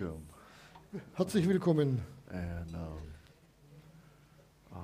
[0.00, 0.22] welcome.
[1.16, 2.00] Herzlich willkommen.
[2.30, 2.98] And um,
[4.74, 4.78] uh,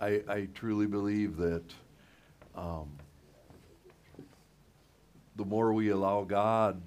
[0.00, 1.64] I, I truly believe that
[2.54, 2.88] um,
[5.36, 6.80] the more we allow God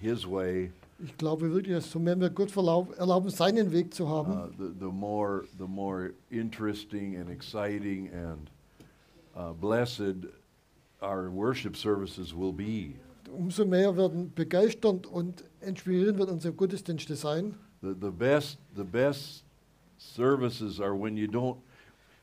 [0.00, 0.72] His way,
[1.04, 4.72] Ich glaube wirklich, dass so mehr wir Gott erlauben, seinen Weg zu haben, uh, the,
[4.78, 8.48] the more the more interesting and exciting and
[9.36, 10.26] uh, blessed
[11.02, 12.94] our worship services will be.
[13.30, 17.54] umso mehr werden begeisternd und inspirierend wird unsere Gottesdienste sein.
[17.80, 19.44] The, the best the best
[19.98, 21.58] services are when you don't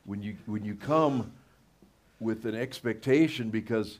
[0.05, 1.31] when you when you come
[2.19, 3.99] with an expectation because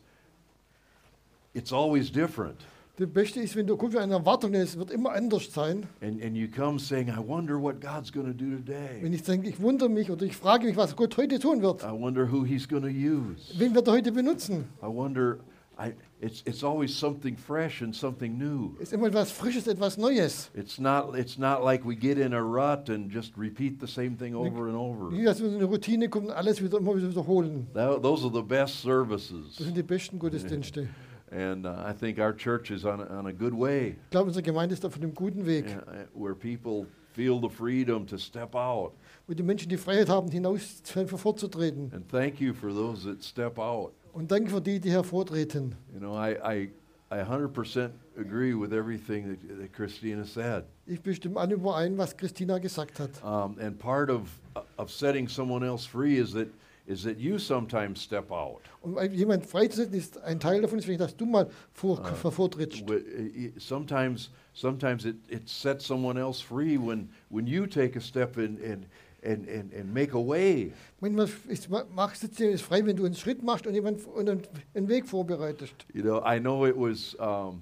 [1.53, 2.61] it's always different.
[2.99, 5.87] Das Beste ist, wenn du kommst mit einer Erwartung, es wird immer anders sein.
[6.01, 9.01] And and you come saying, I wonder what God's gonna do today.
[9.01, 11.81] Wenn ich denke, ich wundere mich oder ich frage mich, was Gott heute tun wird.
[11.81, 13.57] I wonder who he's gonna use.
[13.57, 14.65] Wen wird er heute benutzen?
[14.83, 15.37] I wonder
[15.81, 18.75] I it's it's always something fresh and something new.
[18.79, 20.51] Ist immer etwas Frisches, etwas Neues.
[20.53, 24.17] It's not it's not like we get in a rut and just repeat the same
[24.17, 25.09] thing over and over.
[25.09, 27.67] Nicht, dass wir in eine Routine kommen und alles wieder immer wieder wiederholen.
[27.73, 29.55] Tho- those are the best services.
[29.57, 30.89] Das sind die besten Gottesdienste.
[31.31, 34.27] And uh, I think our church is on a, on a good way Ich glaube,
[34.27, 38.55] unsere Gemeinde ist auf einem guten Weg, uh, where people feel the freedom to step
[38.55, 38.93] out.
[39.27, 41.91] wo die Menschen die Freiheit haben, hinaus hervorzutreten.
[41.93, 43.91] And thank you for those that step out.
[44.13, 45.75] Und danke für die, die hervortreten.
[45.93, 46.69] You know, I, I,
[47.11, 50.63] I 100% agree with everything that, that Christina said.
[50.87, 53.11] Ich bestimme an überein, was Christina gesagt hat.
[53.23, 54.29] Um, and part of,
[54.77, 56.47] of setting someone else free is that,
[56.89, 58.61] is that you sometimes step out.
[58.81, 62.87] Und weil jemand freizusetzen ist ein Teil davon, ist, dass du mal vor, hervortrittst.
[62.89, 67.95] Wi- i- i- Sometimes, sometimes it, it sets someone else free when, when you take
[67.95, 68.87] a step and, and,
[69.23, 70.73] and, and, and make a way.
[70.99, 74.41] Manchmal ist, machst du es frei, wenn du einen Schritt machst und jemand und einen,
[74.73, 75.75] einen Weg vorbereitest.
[75.93, 77.61] You know, I know it was um,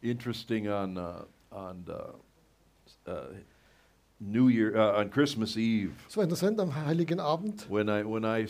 [0.00, 3.34] interesting on uh, on uh, uh,
[4.20, 8.24] New Year uh, on Christmas Eve Es war interessant am Heiligen Abend, when I when
[8.24, 8.46] I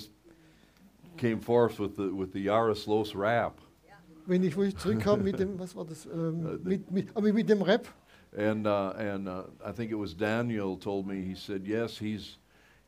[1.16, 3.58] came forth with the with the Yaroslos rap,
[4.26, 7.32] wenn ich, wo ich zurückkam mit dem, was war das, Äh, ähm, mit, mit, aber
[7.32, 7.86] mit dem Rap.
[8.36, 12.36] and uh, and uh, I think it was Daniel told me he said yes he's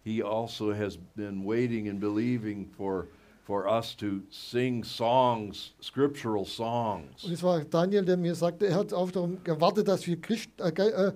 [0.03, 3.09] he also has been waiting and believing for
[3.45, 7.25] for us to sing songs scriptural songs.
[7.25, 10.51] Und es war Daniel, der mir sagte, er hat auch darum gewartet, dass wir Christ,
[10.61, 11.13] äh, äh,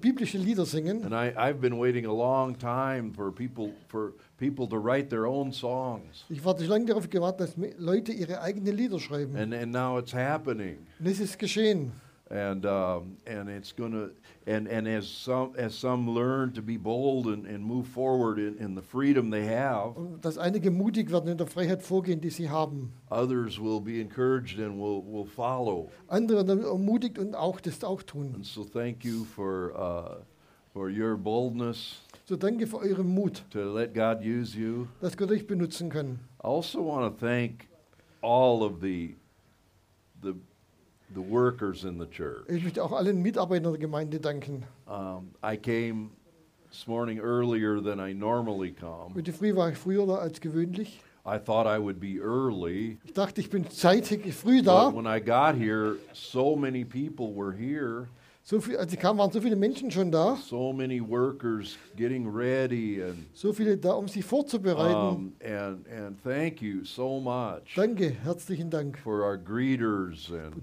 [0.00, 1.04] biblische Lieder singen.
[1.04, 5.26] And I, I've been waiting a long time for people for people to write their
[5.26, 6.24] own songs.
[6.28, 9.36] Ich warte lange darauf gewartet, dass Leute ihre eigenen Lieder schreiben.
[9.36, 10.78] And and now it's happening.
[10.98, 11.92] Und es ist geschehen.
[12.30, 14.10] And um, and it's gonna
[14.46, 18.58] and, and as some as some learn to be bold and, and move forward in,
[18.58, 22.50] in the freedom they have, dass einige mutig werden in der Freiheit vorgehen, die sie
[22.50, 22.92] haben.
[23.10, 25.88] others will be encouraged and will, will follow.
[26.08, 28.34] Andere werden ermutigt und auch das auch tun.
[28.34, 30.22] And so thank you for uh,
[30.74, 34.86] for your boldness So danke für euren Mut, to let God use you.
[35.00, 36.18] dass Gott euch benutzen kann.
[36.44, 37.68] I also want to thank
[38.20, 39.14] all of the
[41.14, 42.48] the workers in the church.
[42.48, 44.64] Ich möchte auch allen Mitarbeitern der Gemeinde danken.
[44.86, 46.10] Um, I came
[46.70, 49.14] this morning earlier than I normally come.
[49.14, 51.00] Heute früh war ich früher da als gewöhnlich.
[51.26, 54.94] I thought I would be early, Ich dachte, ich bin zeitig früh but da.
[54.94, 58.08] when I got here, so many people were here,
[58.48, 60.34] So viel, als ich kam, waren so viele Menschen schon da.
[60.36, 64.94] so many workers getting ready, and So viele da, um sich vorzubereiten.
[64.94, 68.98] um, and and thank you so much Danke, herzlichen Dank.
[69.00, 70.54] for our greeters and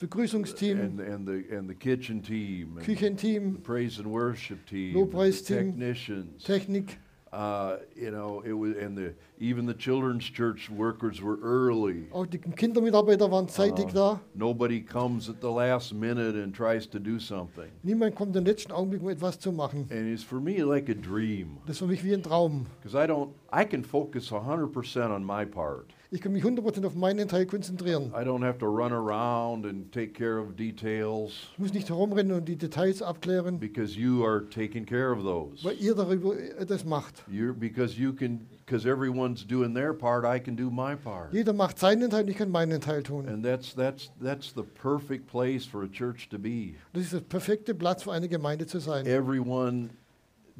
[0.00, 4.96] Begrüßungsteam, and and the and the kitchen team, and the Küchenteam, praise and worship team,
[4.96, 6.42] Lobpreisteam, technicians.
[6.42, 6.96] Technik.
[7.32, 12.06] Uh, you know, it was, and the even the children's church workers were early.
[12.12, 13.92] Auch die Kindermitarbeiter waren zeitig Ah.
[13.94, 14.20] da.
[14.34, 17.70] Nobody comes at the last minute and tries to do something.
[17.82, 19.86] Niemand kommt im letzten Augenblick, um etwas zu machen.
[19.90, 22.66] And it's for me like a dream Das ist für mich wie ein Traum.
[22.82, 25.86] because I don't, I can focus 100% on my part.
[26.12, 28.12] Ich kann mich 100% auf meinen Teil konzentrieren.
[28.14, 32.32] I don't have to run around and take care of details Ich muss nicht herumrennen
[32.38, 35.64] und die Details abklären, because you are taking care of those.
[35.64, 36.34] weil ihr darüber
[36.66, 37.24] das macht.
[37.28, 41.32] You're, because you can, because everyone's doing their part, I can do my part.
[41.32, 43.28] Jeder macht seinen Teil ich kann meinen Teil tun.
[43.28, 46.74] And that's, that's, that's the perfect place for a church to be.
[46.92, 49.06] Das ist der perfekte Platz für eine Gemeinde zu sein.
[49.06, 49.90] Everyone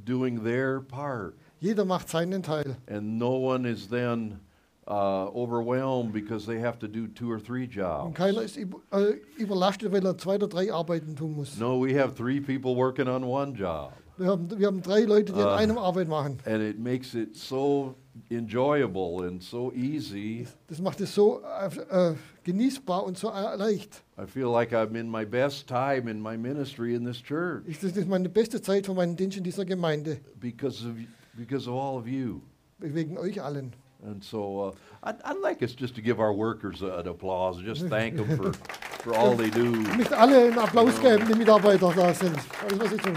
[0.04, 1.34] doing their part.
[1.58, 2.76] Jeder macht seinen Teil.
[2.88, 4.38] And no one is then
[4.86, 8.14] uh, overwhelmed because they have to do two or three Und jobs.
[8.16, 11.58] keiner ist über, äh, überlastet, weil er zwei oder drei Arbeiten tun muss.
[11.58, 13.92] No, we have three people working on one job.
[14.18, 15.52] Wir haben, wir haben drei Leute, die Ah.
[15.54, 16.38] an einem Arbeit machen.
[16.46, 17.94] And it makes it so
[18.30, 20.46] enjoyable and so easy.
[20.68, 21.42] Das macht es so
[21.90, 22.14] äh, äh,
[22.44, 24.02] genießbar und so äh, leicht.
[24.18, 27.78] I feel like I'm in my best time in my ministry in this church Ich,
[27.80, 30.94] das ist meine beste Zeit von meinem Dienst in dieser Gemeinde, because of
[31.34, 32.40] because of all of you.
[32.78, 33.72] wegen euch allen.
[34.06, 37.62] And so uh, I'd, I'd like us just to give our workers a- an applause
[37.62, 38.52] just thank them for,
[39.02, 39.72] for all they do.
[39.90, 42.36] Ich möchte alle einen Applaus geben, die Mitarbeiter da sind.
[42.62, 43.14] Alles, was sie tun.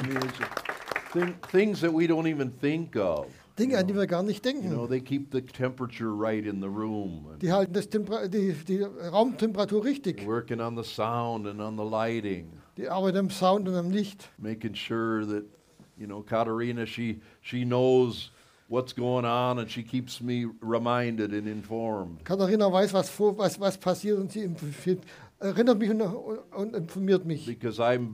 [1.51, 3.27] Things that we don't even think of.
[3.57, 4.89] Dinge, an die wir gar nicht You know, denken.
[4.89, 7.27] they keep the temperature right in the room.
[7.31, 10.25] And Die halten das Temper die, die Raumtemperatur richtig.
[10.25, 14.29] working on the sound and on the lighting, Die arbeiten am Sound und am Licht.
[14.37, 15.43] making sure that,
[15.97, 18.31] you know, Katarina, she, she knows
[18.69, 22.23] what's going on and she keeps me reminded and informed.
[22.23, 24.47] Katharina weiß, was, vor, was, was passiert und sie
[25.41, 27.45] erinnert mich und, und informiert mich.
[27.45, 28.13] Because I'm,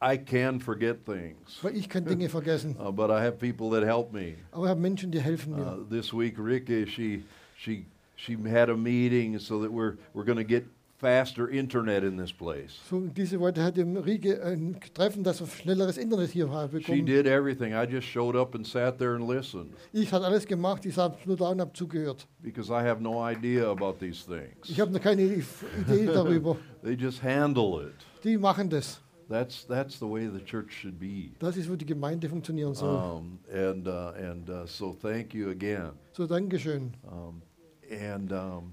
[0.00, 2.76] I can forget things, Weil ich kann Dinge vergessen.
[2.80, 4.34] uh, but I have people that help me.
[4.52, 7.24] Aber ich habe Menschen, die helfen Uh, this week, Ricky, she,
[7.56, 10.66] she, she had a meeting so that we're, we're going to get
[10.98, 12.78] faster internet in this place.
[12.90, 17.02] So, diese Woche hat im Riege ein Treffen, dass wir schnelleres Internet hier haben She
[17.02, 17.72] did everything.
[17.74, 21.12] I just showed up and sat there and listened Ich habe alles gemacht, ich saß
[21.26, 22.26] nur da und habe zugehört.
[22.42, 24.26] because I have no idea about these Ich
[24.66, 24.78] things.
[24.80, 26.56] habe noch keine Idee darüber.
[26.82, 27.94] They just handle it.
[28.24, 29.00] Die machen das.
[29.28, 31.32] That's, that's the way the church should be.
[31.40, 32.94] Das ist, wo die Gemeinde funktionieren soll.
[32.96, 35.90] Um, and uh, and uh, so thank you again.
[36.12, 36.92] So, Dankeschön.
[37.10, 37.42] Um,
[37.90, 38.72] and um,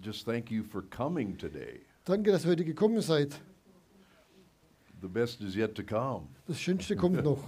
[0.00, 1.80] just thank you for coming today.
[2.06, 3.34] Danke, dass ihr heute gekommen seid.
[5.02, 6.28] The best is yet to come.
[6.46, 7.38] Das Schönste kommt noch.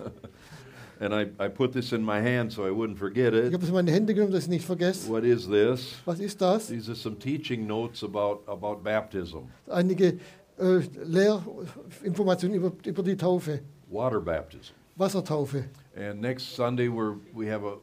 [1.00, 3.53] And I, I put this in my hand so I wouldn't forget Ich it.
[3.55, 5.08] habe es in meine Hände genommen, dass ich nicht vergesse.
[5.08, 5.97] What is this?
[6.05, 6.69] Was ist das?
[6.69, 10.19] These are some teaching notes about, about baptism, Einige
[10.58, 13.60] äh, Lehrinformationen über, über die Taufe,
[13.90, 14.72] water baptism.
[14.96, 15.64] Wassertaufe.
[15.96, 17.76] And next Sunday we're, we have a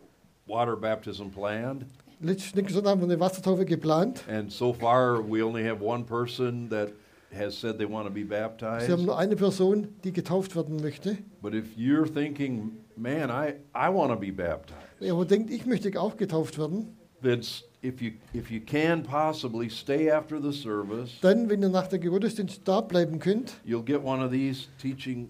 [0.48, 1.86] water baptism planned.
[2.22, 4.24] Letzten Sonntag haben wir eine Wassertaufe geplant.
[4.28, 6.90] And so far we only have one person that
[7.34, 9.06] has said they want to be Sie haben baptized.
[9.06, 11.18] nur eine Person, die getauft werden möchte.
[11.42, 15.66] But if you're thinking, man, I, I want to be baptized, Wer aber denkt, ich
[15.66, 17.42] möchte auch getauft werden, then
[17.82, 22.00] if you, if you can possibly stay after the service, dann, wenn ihr nach der
[22.00, 25.30] Gottesdienst da bleiben könnt, you'll get one of these teaching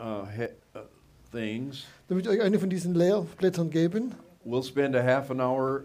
[0.00, 0.44] uh, he,
[0.74, 0.80] uh,
[1.30, 1.84] things.
[2.08, 4.14] damit euch eine von diesen Lehrblättern geben.
[4.44, 5.84] We'll spend a half an hour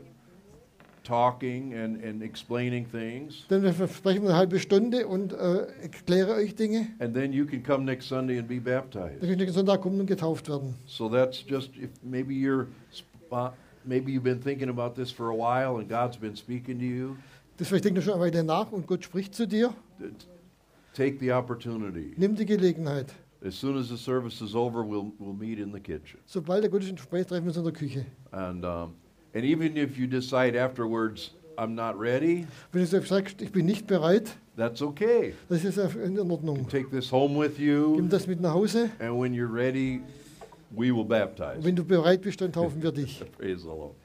[1.03, 3.45] talking and, and explaining things.
[3.47, 6.87] Dann versprechen wir eine halbe Stunde und äh, erkläre euch Dinge.
[6.99, 9.19] And then you can come next Sunday and be Dann baptized.
[9.19, 10.75] könnt ihr nächsten Sonntag kommen und getauft werden.
[10.85, 13.53] So that's just if maybe you're spot,
[13.87, 17.15] maybe you've been thinking about this for a while and God's been speaking to you.
[17.57, 19.73] Das vielleicht schon eine Weile nach und Gott spricht zu dir.
[20.93, 22.13] Take the opportunity.
[22.17, 23.13] Nimm die Gelegenheit.
[23.45, 26.19] As soon as the service is over, we'll we'll meet in the kitchen.
[26.25, 28.05] Sobald der Gottesdienst vorbei ist, treffen wir uns in der Küche.
[28.31, 28.93] And um,
[29.35, 33.85] and even if you decide afterwards I'm not ready, Wenn du sagst, ich bin nicht
[33.87, 35.33] bereit, that's okay.
[35.49, 36.67] das ist in You Ordnung.
[36.67, 38.89] take this home with Nimm you, das mit nach Hause.
[38.99, 40.01] and when you're ready,
[40.75, 41.63] we will baptize.
[41.63, 43.23] Wenn du bereit bist, dann taufen wir dich.
[43.37, 43.95] Praise the Lord.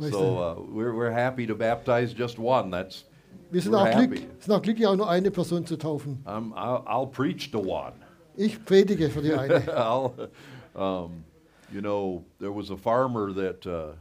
[0.00, 2.70] So uh, we're we're happy to baptize just one.
[2.70, 3.04] That's
[3.50, 4.26] Wir sind we're auch, glück, happy.
[4.38, 6.22] sind auch glücklich, auch nur eine Person zu taufen.
[6.24, 7.94] I'm, I'll, I'll preach to one.
[8.36, 9.62] Ich predige für die eine.
[10.74, 11.24] Um,
[11.72, 13.94] you know, there was a farmer that uh,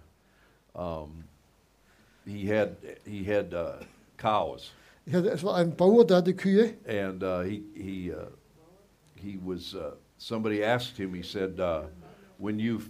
[0.79, 1.23] um,
[2.23, 3.77] he had he had uh,
[4.17, 4.71] cows,
[5.07, 6.73] Ich hatte, es war ein Bauer, der hatte Kühe.
[6.87, 8.27] and uh, he he uh,
[9.15, 11.13] he was uh, somebody asked him.
[11.13, 11.83] He said, uh,
[12.37, 12.81] "When you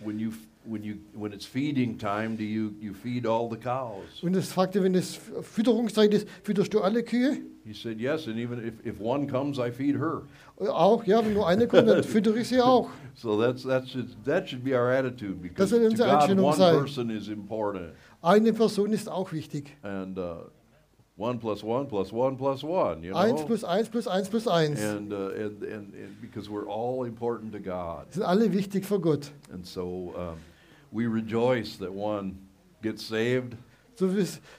[0.00, 0.32] when you
[0.64, 4.52] when you when it's feeding time, do you you feed all the cows?" Und es
[4.52, 7.38] fragte, wenn es Fütterungszeit ist, fütterst du alle Kühe?
[7.64, 10.22] He said, "Yes, and even if, if one comes, I feed her."
[10.58, 12.90] Auch, ja, wenn nur eine kommt, dann füttere ich sie auch.
[13.20, 16.78] So that's that's that should be our attitude because to God, one sein.
[16.78, 17.90] person is important.
[18.22, 19.76] Eine Person ist auch wichtig.
[19.82, 20.42] and uh,
[21.18, 23.18] one plus one plus one plus one, you know.
[23.18, 24.80] Eins plus eins plus eins plus eins.
[24.80, 29.00] and, uh, and, and and because we're all important to God, Sind alle wichtig für
[29.00, 29.30] Gott.
[29.52, 30.38] and so um,
[30.92, 32.36] we rejoice that one
[32.82, 33.56] gets saved.
[33.96, 34.08] So,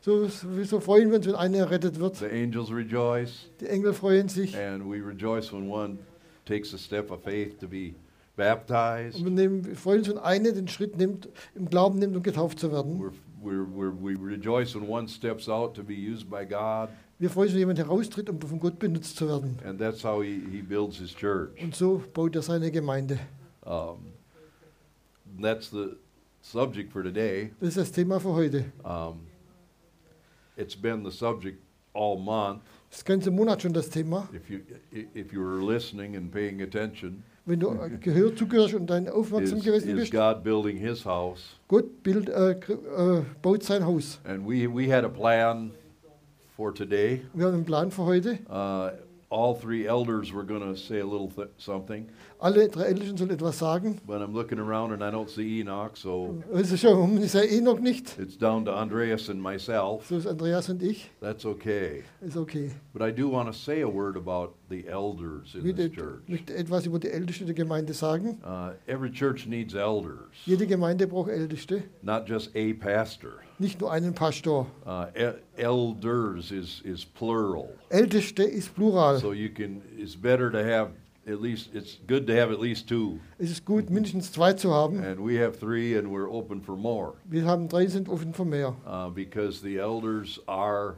[0.02, 2.18] so, so freuen wir uns, wenn einer errettet wird.
[2.18, 4.54] The angels rejoice, Die Engel freuen sich.
[4.54, 5.98] and we rejoice when one
[6.46, 7.94] takes a step of faith to be
[8.36, 9.18] baptized.
[9.20, 12.24] Und wir nehmen, wir freuen uns, wenn einer den Schritt nimmt, im Glauben nimmt, um
[12.24, 13.00] getauft zu werden.
[13.00, 17.30] We're, we're, we're, we rejoice when one steps out to be used by God, Wir
[17.30, 19.58] freuen uns, wenn jemand heraustritt, um von Gott benutzt zu werden.
[19.66, 21.52] and that's how he, he builds his church.
[21.62, 23.20] Und so baut er seine Gemeinde.
[23.66, 24.14] Um,
[25.42, 25.98] that's the
[26.42, 27.52] subject for today.
[27.60, 28.66] Das ist das Thema für heute.
[28.84, 29.20] Um,
[30.58, 31.60] it's been the subject
[31.94, 32.62] all month.
[32.90, 34.28] Das ganze Monat schon das Thema.
[34.34, 34.62] If you
[35.14, 39.58] if you were listening and paying attention, Wenn du äh, Gehör zugehörst und dann aufmerksam
[39.58, 41.56] is, gewesen is bist, God building His house.
[41.68, 44.20] Gott bild, äh, äh, baut sein Haus.
[44.24, 45.72] And we, we had a plan
[46.56, 47.22] for today.
[47.34, 48.38] Wir haben einen Plan für heute.
[48.48, 48.92] Uh,
[49.32, 52.08] all three elders were going to say a little th- something,
[52.42, 54.00] Alle drei Ältesten sollen etwas sagen.
[54.08, 57.44] but I'm looking around and I don't see Enoch, so Es ist schon, ich sehe
[57.44, 58.18] eh noch nicht.
[58.18, 60.08] it's down to Andreas and myself.
[60.08, 61.12] So ist Andreas und ich.
[61.20, 62.04] That's okay.
[62.22, 62.72] Ist okay.
[62.94, 65.98] But I do want to say a word about the elders Ich in möchte, this
[65.98, 66.22] church.
[66.30, 68.38] möchte etwas über die Ältesten der Gemeinde sagen.
[68.46, 73.34] Uh, every church needs elders, Jede Gemeinde braucht Älteste, not just a pastor.
[73.58, 74.66] nicht nur einen Pastor.
[74.86, 77.68] Uh, e- elders is, is plural.
[77.90, 79.18] Älteste ist Plural.
[79.20, 80.92] So you can, it's better to have
[81.30, 83.20] at least, it's good to have at least two.
[83.38, 85.04] Es ist gut, mindestens zwei zu haben.
[85.04, 87.14] And we have three and we're open for more.
[87.26, 88.76] Wir haben drei, sind offen für mehr.
[88.86, 90.96] Uh, because the elders are,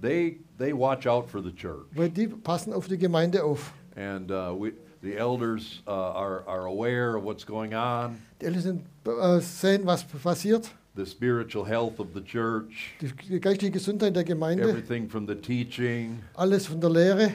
[0.00, 1.86] they, they watch out for the church.
[1.94, 3.72] Weil die passen auf die Gemeinde auf.
[3.96, 8.84] And uh, we, the elders uh, are, are aware of what's going on, Die Ältesten
[9.06, 10.70] äh, sehen, was passiert.
[10.94, 12.94] the spiritual health of the church,
[13.28, 14.64] die geistige Gesundheit der Gemeinde.
[14.68, 17.32] everything from the teaching, Alles von der Lehre.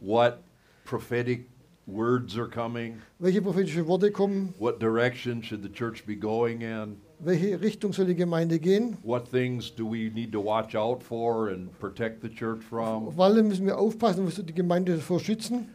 [0.00, 0.38] what
[0.84, 1.48] prophetic
[1.86, 4.54] words are coming, Welche prophetische Worte kommen.
[4.58, 8.96] what direction should the church be going in, Welche Richtung soll die Gemeinde gehen.
[9.02, 13.18] what things do we need to watch out for and protect the church from, Auf
[13.20, 15.66] alle müssen wir aufpassen, was die Gemeinde davor schützen.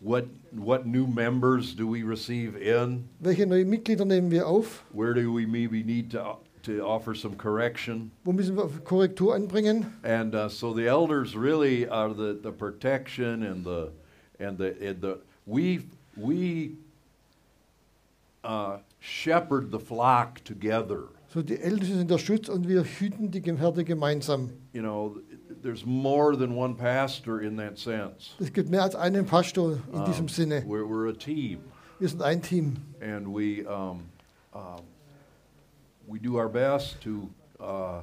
[0.00, 4.84] what, what new members do we receive in, Welche neue Mitglieder nehmen wir auf?
[4.92, 8.10] where do we maybe need to, to offer some correction.
[8.24, 9.86] Wo müssen wir Korrektur anbringen?
[10.02, 13.90] And uh, so the elders really are the, the protection and the
[14.38, 16.76] and the and the we we
[18.44, 21.08] uh, shepherd the flock together.
[21.28, 24.50] So die Ältesten sind der Schutz und wir hüten die Herde gemeinsam.
[24.72, 25.16] You know,
[25.62, 28.30] there's more than one pastor in that sense.
[28.38, 30.62] Es gibt mehr als einen Pastor in diesem Um, Sinne.
[30.66, 31.58] We're, we're a team,
[31.98, 32.76] Wir sind ein Team.
[33.00, 34.04] and we um,
[34.54, 34.82] um,
[36.06, 37.28] we do our best to
[37.60, 38.00] uh,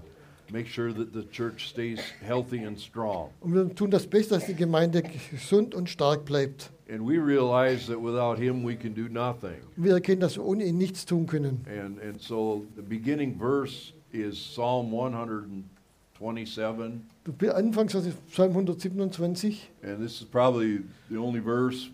[0.54, 3.32] make sure that the church stays healthy and strong.
[3.42, 6.70] Und wir tun das Beste, dass die Gemeinde gesund und stark bleibt.
[6.88, 9.56] And we realize that without him we can do nothing.
[9.76, 11.66] Wir erkennen, dass wir ohne ihn nichts tun können.
[11.68, 17.02] And, and so the beginning verse is Psalm 127.
[17.42, 19.72] Der Anfangsvers ist Psalm 127.
[19.82, 21.90] And this is probably the only verse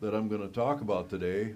[0.00, 1.54] that I'm going to talk about today.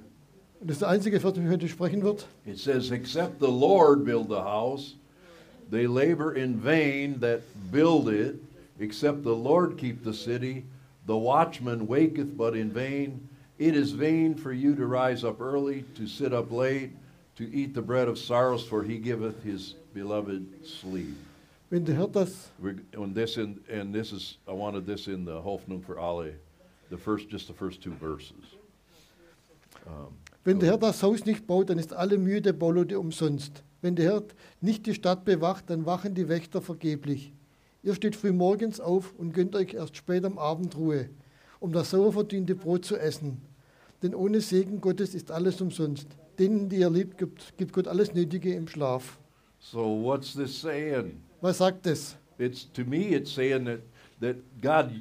[0.61, 2.29] Das ist der einzige Vers, den ich heute sprechen wird.
[2.47, 4.95] It says, Except the Lord build the house,
[5.71, 8.37] they labor in vain that build it.
[8.81, 10.65] Except the Lord keep the city,
[11.07, 13.29] the watchman waketh but in vain.
[13.59, 16.91] It is vain for you to rise up early, to sit up late,
[17.37, 21.17] to eat the bread of sorrows, for he giveth his beloved sleep.
[21.71, 25.83] Wenn das, We're, and this in, and this is I wanted this in the Hoffnung
[25.83, 26.33] für alle,
[26.91, 28.57] the first just the first two verses.
[29.87, 33.63] Um, wenn der Herr das Haus nicht baut, dann ist alle Mühe der Baulode umsonst.
[33.85, 34.23] Wenn der Herr
[34.63, 37.35] nicht die Stadt bewacht, dann wachen die Wächter vergeblich.
[37.83, 41.11] Ihr steht früh morgens auf und gönnt euch erst spät am Abend Ruhe,
[41.61, 43.43] um das sauer verdiente Brot zu essen.
[44.03, 46.09] Denn ohne Segen Gottes ist alles umsonst.
[46.39, 49.19] Denen, die er liebt, gibt, gibt Gott alles Nötige im Schlaf.
[49.59, 51.21] so what's this saying?
[51.43, 52.17] Was sagt es?
[52.39, 53.81] It's to me it's saying that
[54.23, 54.93] that God,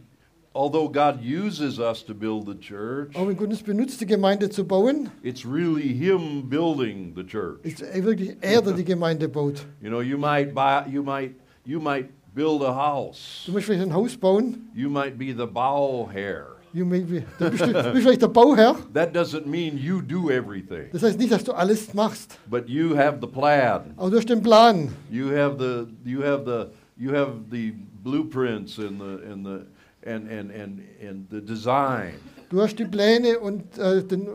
[0.53, 4.49] although God uses us to build the church, Auch wenn Gott uns benutzt, die Gemeinde
[4.49, 7.59] zu bauen, it's really Him building the church.
[7.63, 9.65] ist er wirklich er, der die Gemeinde baut.
[9.81, 13.43] You know, you might buy, you might, you might build a house.
[13.45, 16.47] Du möchtest vielleicht ein Haus bauen, You might be the Bauherr.
[16.73, 17.07] du bist
[17.39, 18.75] du bist vielleicht der Bauherr.
[18.93, 22.95] That doesn't mean you do everything, Das heißt nicht, dass du alles machst, but you
[22.97, 23.93] have the plan.
[23.95, 24.89] aber du hast den Plan.
[25.11, 29.65] You have the you have the you have the blueprints and the and the
[30.05, 32.13] and and and, and the design.
[32.49, 34.27] Du hast die Pläne und äh, den,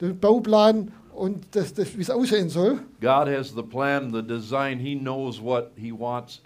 [0.00, 2.78] den Bauplan und das, das, wie es aussehen soll.
[3.00, 4.78] God has the plan, the design.
[4.78, 6.40] He knows what he wants,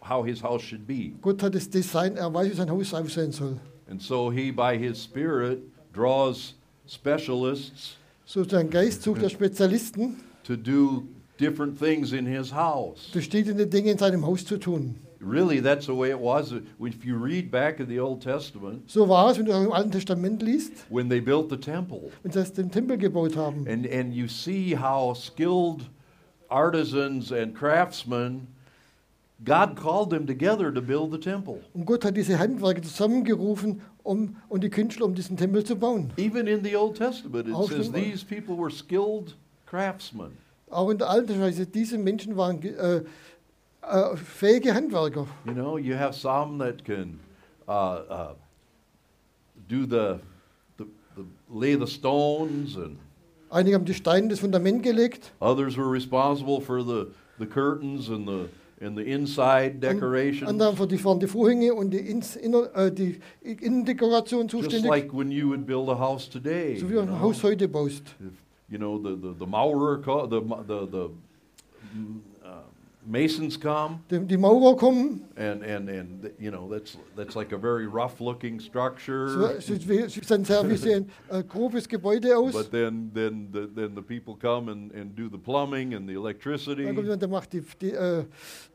[0.00, 1.12] how his house should be.
[1.20, 3.56] Gott hat das Design, er weiß, wie sein Haus aussehen soll.
[3.90, 5.60] And so he by his spirit
[5.92, 6.54] draws
[6.86, 11.04] specialists So sein Geist sucht er Spezialisten, to do
[11.40, 13.08] different things in his house.
[13.10, 14.96] verschiedene Dinge in seinem Haus zu tun.
[15.20, 16.52] Really, that's the way it was.
[16.80, 19.90] If you read back in the Old Testament, So war es, wenn du im Alten
[19.90, 23.66] Testament liest, when they built the temple, wenn sie den Tempel gebaut haben.
[23.66, 25.82] and, and you see how skilled
[26.48, 28.46] artisans and craftsmen,
[29.44, 31.60] God called them together to build the temple.
[31.74, 36.10] Und Gott hat diese Handwerker zusammengerufen, um, und die Künstler, um diesen Tempel zu bauen.
[36.16, 40.30] Even in the Old Testament, it Auch says these people were skilled craftsmen.
[40.70, 43.02] Auch in der Alten Testament, diese Menschen waren äh,
[43.82, 45.26] äh, fähige Handwerker.
[45.46, 47.18] You know, you have some that can
[47.68, 48.34] uh, uh,
[49.68, 50.18] do the,
[50.76, 52.98] the the, lay the stones, and
[53.50, 55.32] Einige haben die Steine das Fundament gelegt.
[55.40, 57.06] others were responsible for the,
[57.38, 58.48] the curtains and the,
[58.84, 60.50] and the inside decorations.
[60.50, 64.90] Andere für die, waren die Vorhänge und die, ins, inner, äh, die Innendekoration Just zuständig.
[64.90, 66.76] like when you would build a house today.
[66.78, 67.20] so wie du ein.
[67.20, 68.02] Haus heute baust.
[68.20, 68.32] If,
[68.68, 71.10] you know, the, the, the Maurer, the, the, the
[73.08, 75.24] masons come, Die, die Maurer kommen.
[75.36, 79.28] and, and, and, you know, that's, that's like a very rough-looking structure.
[79.60, 82.52] so, wie- sie sehen wie so ein grobes Gebäude aus.
[82.52, 86.14] But then, then, the, then the people come and, and do the plumbing and the
[86.14, 86.84] electricity.
[86.84, 88.24] Dann kommt jemand, macht die, die, äh,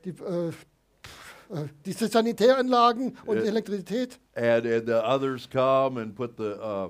[0.04, 4.20] die, äh, äh, diese Sanitäranlagen und Äh, Elektrizität.
[4.36, 6.90] And, and the others come and put the, uh,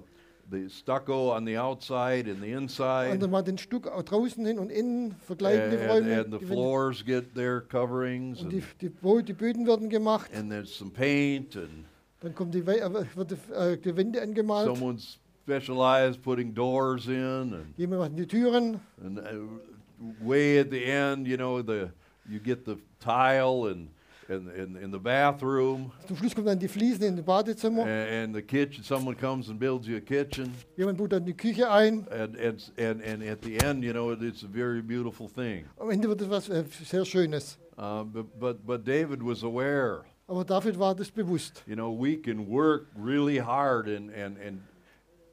[0.51, 3.12] the stucco on the outside and the inside.
[3.12, 6.21] Und dann mal den Stuck draußen hin und innen, verkleiden die And, Räume.
[6.25, 8.41] and the floors get their coverings.
[8.41, 10.29] und die, And, die, die Böden werden gemacht.
[10.35, 11.85] and there's some paint and
[12.21, 14.65] Dann kommt die, äh, wird die, äh, die Wände angemalt.
[14.67, 18.79] someone's specialized putting doors in and, Jemand macht die Türen.
[19.03, 19.23] and uh,
[20.25, 21.89] way at the end, you know, the,
[22.29, 23.89] you get the tile and,
[24.29, 25.91] and, and in the bathroom.
[26.07, 27.83] Zum Schluss kommt dann die Fliesen in den Badezimmer.
[27.83, 31.33] And, and the kitchen, someone comes and builds you a kitchen, Jemand baut dann die
[31.33, 32.07] Küche ein.
[32.11, 35.65] and and and, and at the end, you know, it, it's a very beautiful thing.
[35.79, 37.57] Am Ende wird es was äh, sehr Schönes.
[37.77, 40.05] Uh, but, but but David was aware.
[40.27, 41.63] Aber David war das bewusst.
[41.67, 44.61] You know, we can work really hard, and and and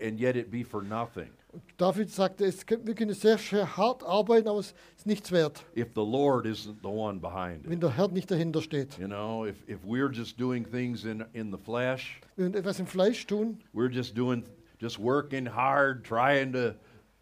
[0.01, 4.05] and yet it be for nothing Und David sagte, es, wir können sehr, sehr hart
[4.05, 7.71] arbeiten, aber es ist nichts wert, if the Lord isn't the one behind it.
[7.71, 8.97] wenn der Herr nicht dahinter steht.
[8.99, 12.79] You know, if if we're just doing things in in the flesh, Wenn wir etwas
[12.79, 14.45] im Fleisch tun, we're just doing
[14.81, 16.75] just working hard, trying to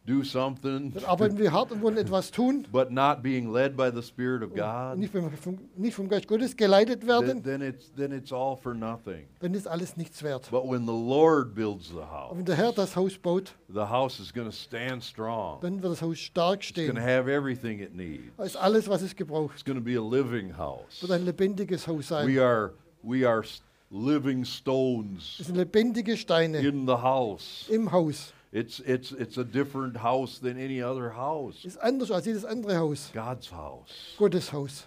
[0.09, 3.91] do something, dann arbeiten wir hart und wollen etwas tun, but not being led by
[3.95, 4.99] the Spirit of God.
[4.99, 8.75] nicht vom, nicht vom Geist Gottes geleitet then, werden, then it's then it's all for
[8.75, 9.27] nothing.
[9.41, 10.49] dann ist alles nichts wert.
[10.51, 14.19] But when the Lord builds the house, wenn der Herr das Haus baut, the house
[14.19, 15.61] is going to stand strong.
[15.61, 17.05] dann wird das Haus stark It's going to stehen.
[17.05, 18.35] have everything it needs.
[18.37, 19.55] Da ist alles, was es gebraucht.
[19.55, 21.03] It's going to be a living house.
[21.03, 22.27] wird ein lebendiges Haus sein.
[22.27, 23.45] We are we are
[23.91, 27.67] living stones Es sind lebendige Steine in the house.
[27.69, 28.33] im Haus.
[28.51, 31.65] It's it's it's a different house than any other house.
[31.65, 33.11] Ist anders als jedes andere Haus.
[33.13, 34.15] God's house.
[34.17, 34.87] Gottes Haus.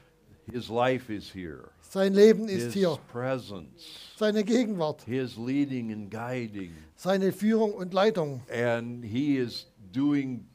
[0.52, 1.70] His life is here.
[1.82, 2.98] Sein Leben ist His hier.
[3.12, 4.16] presence.
[4.18, 5.04] Seine Gegenwart.
[5.04, 6.72] His leading and guiding.
[6.96, 8.42] Seine Führung und Leitung.
[8.52, 10.48] And he is doing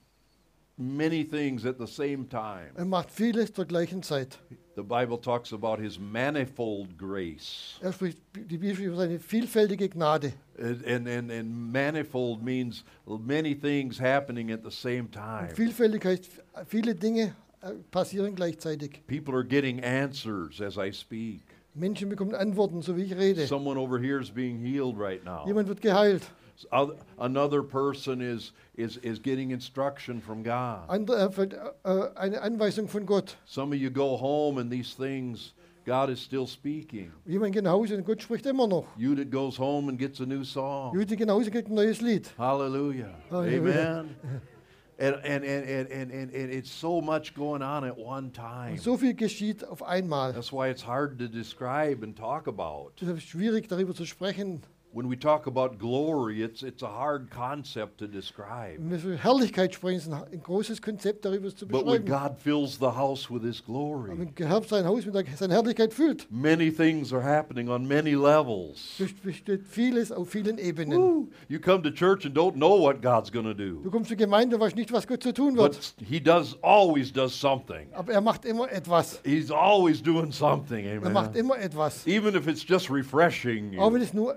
[0.77, 2.71] many things at the same time.
[2.77, 4.39] Er macht vieles zur gleichen Zeit.
[4.77, 7.79] The Bible talks about his manifold grace.
[7.81, 10.35] Er spricht die Bibel über seine vielfältige Gnade.
[10.59, 15.49] And, and, and, and manifold means many things happening at the same time.
[15.49, 16.29] Und vielfältig heißt,
[16.67, 19.03] viele Dinge äh, passieren gleichzeitig.
[19.07, 21.41] People are getting answers as I speak.
[21.73, 23.47] Menschen bekommen Antworten, so wie ich rede.
[23.47, 25.47] Someone over here is being healed right now.
[25.47, 26.23] Jemand wird geheilt.
[26.71, 30.89] Oth- Another person is, is, is getting instruction from God.
[30.89, 33.37] Andere erfällt äh, eine Anweisung von Gott.
[33.45, 37.13] Some of you go home and these things, God is still speaking.
[37.27, 38.87] Jemand geht nach Hause und Gott spricht immer noch.
[38.97, 40.93] Judith goes home and gets a new song.
[40.95, 42.29] Judith geht nach Hause kriegt ein neues Lied.
[42.39, 43.15] Hallelujah.
[43.31, 44.01] Hallelujah.
[44.01, 44.17] Amen.
[44.99, 48.73] And, and, and, and, and, and it's so much going on at one time.
[48.73, 50.33] Und so viel geschieht auf einmal.
[50.33, 52.93] That's why it's hard to describe and talk about.
[53.03, 54.63] Es ist schwierig, darüber zu sprechen.
[54.97, 58.79] When we talk about glory, it's, it's a hard concept to describe.
[58.79, 62.31] Wenn wir von Herrlichkeit sprechen, ist ein großes Konzept, darüber zu But when beschreiben.
[62.31, 65.53] God fills the house with His Aber glory, wenn Herr sein Haus mit der, seiner
[65.53, 68.99] Herrlichkeit füllt, many things are happening on many levels.
[69.23, 70.99] besteht vieles auf vielen Ebenen.
[70.99, 71.29] Woo.
[71.51, 73.91] You come to church and don't know what God's going to Du do.
[73.91, 75.75] kommst zur Gemeinde weißt nicht, was Gott zu tun wird.
[75.99, 77.93] But He does always does something.
[77.93, 79.21] Aber er macht immer etwas.
[79.27, 80.87] He's always doing something.
[80.87, 81.41] Er macht Amen.
[81.41, 82.07] immer etwas.
[82.07, 83.79] Even if it's just refreshing.
[83.79, 84.35] Auch wenn es nur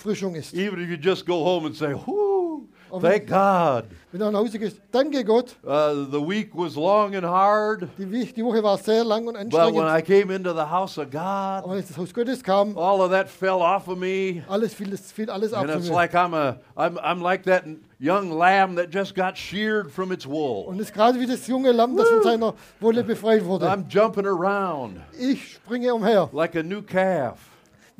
[0.00, 0.54] Erfrischung ist.
[0.54, 4.40] Even if you just go home and say, "Whoo, Auch thank God." Wenn du nach
[4.40, 5.54] Hause gehst, danke Gott.
[5.62, 9.52] Uh, the week was long and hard, Die, die Woche war sehr lang und but
[9.52, 9.98] when anstrengend.
[9.98, 13.00] I came into the house of Aber God, wenn ich ins Haus Gottes kam, all
[13.02, 14.42] of that fell off of me.
[14.48, 17.64] alles fiel, fiel alles ab And it's like I'm a I'm I'm like that
[18.00, 20.64] young lamb that just got sheared from its wool.
[20.66, 23.66] Und es ist gerade wie das junge Lamm, das von seiner Wolle befreit wurde.
[23.66, 27.49] I'm jumping around Ich springe umher, like a new calf.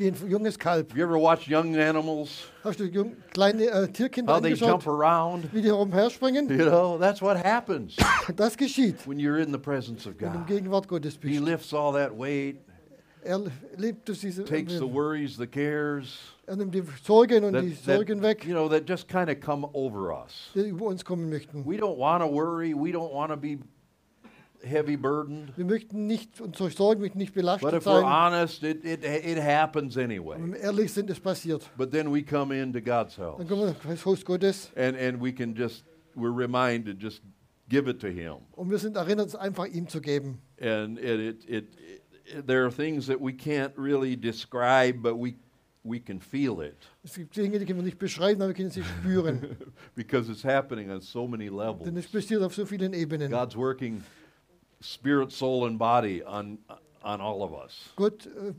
[0.00, 0.90] Wie ein junges Kalb.
[0.90, 2.46] Have you ever watched young animals?
[2.64, 5.52] Hast du jung, kleine äh, Tierkinder How they jump angeschaut, around?
[5.52, 6.48] wie die umherspringen?
[6.48, 7.96] You know, that's what happens
[8.36, 10.46] Das geschieht, when you're in the presence of wenn du God.
[10.46, 11.40] Gegenwart Gottes He bist.
[11.44, 12.56] lifts all that weight,
[13.22, 13.38] Er
[13.76, 17.84] lebt durch diese, takes the er worries, the cares nimmt die Sorgen und die that,
[17.96, 20.48] Sorgen that weg, you know that just kind of come over us.
[20.54, 21.66] die über uns kommen möchten.
[21.66, 22.72] We don't want to worry.
[22.74, 23.58] We don't want to be
[24.62, 25.56] heavy burdened.
[25.56, 28.04] Wir möchten nicht, unsere Sorgen möchten nicht But belastet if we're sein.
[28.04, 30.36] honest, it, it, it happens anyway.
[30.38, 31.68] Wenn wir ehrlich sind, es passiert.
[31.76, 33.38] But then we come into God's house.
[33.38, 37.22] Dann kommen wir ins Haus Gottes And, and we can just, we're reminded, just
[37.68, 38.36] give it to Him.
[38.52, 40.38] und wir sind erinnert, es einfach ihm zu geben.
[40.60, 41.64] And it, it, it,
[42.24, 45.36] it, there are things that we can't really describe, but we,
[45.82, 48.70] we can feel it Es gibt Dinge, die können wir nicht beschreiben, aber wir können
[48.70, 49.56] sie spüren.
[49.94, 51.84] because it's happening on so many levels.
[51.84, 53.30] Denn es passiert auf so vielen Ebenen.
[53.30, 54.02] God's working
[54.80, 56.58] spirit, soul, and body on,
[57.02, 57.90] on all of us.
[57.96, 58.52] Gott äh,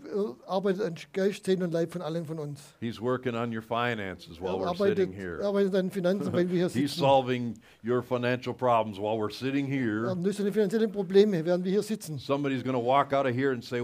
[0.47, 2.59] arbeitet an Geist, Seele und Leib von allen von uns.
[2.79, 5.43] He's working on your finances while Er we're arbeitet, sitting er here.
[5.45, 6.99] arbeitet an den Finanzen, weil wir hier He's sitzen.
[6.99, 9.71] solving your financial problems while we're sitting Er
[10.07, 10.15] here.
[10.15, 12.19] löst seine finanziellen Probleme, während wir hier sitzen.
[12.19, 13.81] Somebody's going to walk out of here and say,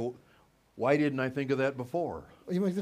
[0.76, 2.24] Why didn't I think of that before?
[2.46, 2.76] Und jemand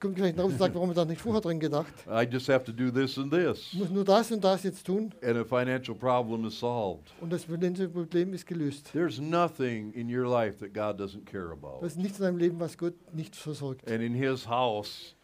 [0.00, 1.92] kommt gleich raus und sagt, warum hat er nicht vorher dran gedacht?
[2.08, 3.72] I just have to do this and this.
[3.74, 7.12] Muss nur das und das jetzt tun And a financial problem is solved.
[7.20, 8.90] und das finanzielle Problem ist gelöst.
[8.92, 11.80] There's nothing in your life that God doesn't care about.
[11.82, 13.88] Das ist nichts in deinem Leben, was Gott nicht versorgt.
[13.90, 15.14] And in His house,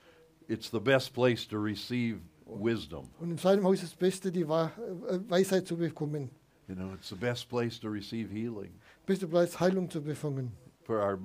[0.48, 3.08] it's the best place to receive wisdom.
[3.18, 4.68] Und in seinem Haus ist das Beste, die äh,
[5.28, 6.30] Weisheit zu bekommen.
[6.68, 8.72] You know, it's the best place to receive healing
[9.06, 10.52] Beste Platz, Heilung zu befangen.
[10.82, 11.18] for our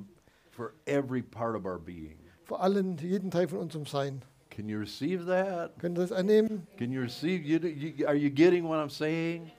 [0.52, 2.18] for every part of our being.
[2.52, 4.24] Vor allem jeden Teil von unserem Sein.
[4.50, 5.80] Can you receive that?
[5.80, 6.68] Könnt ihr das annehmen?
[6.78, 9.50] Can you receive you, you are you getting what I'm saying?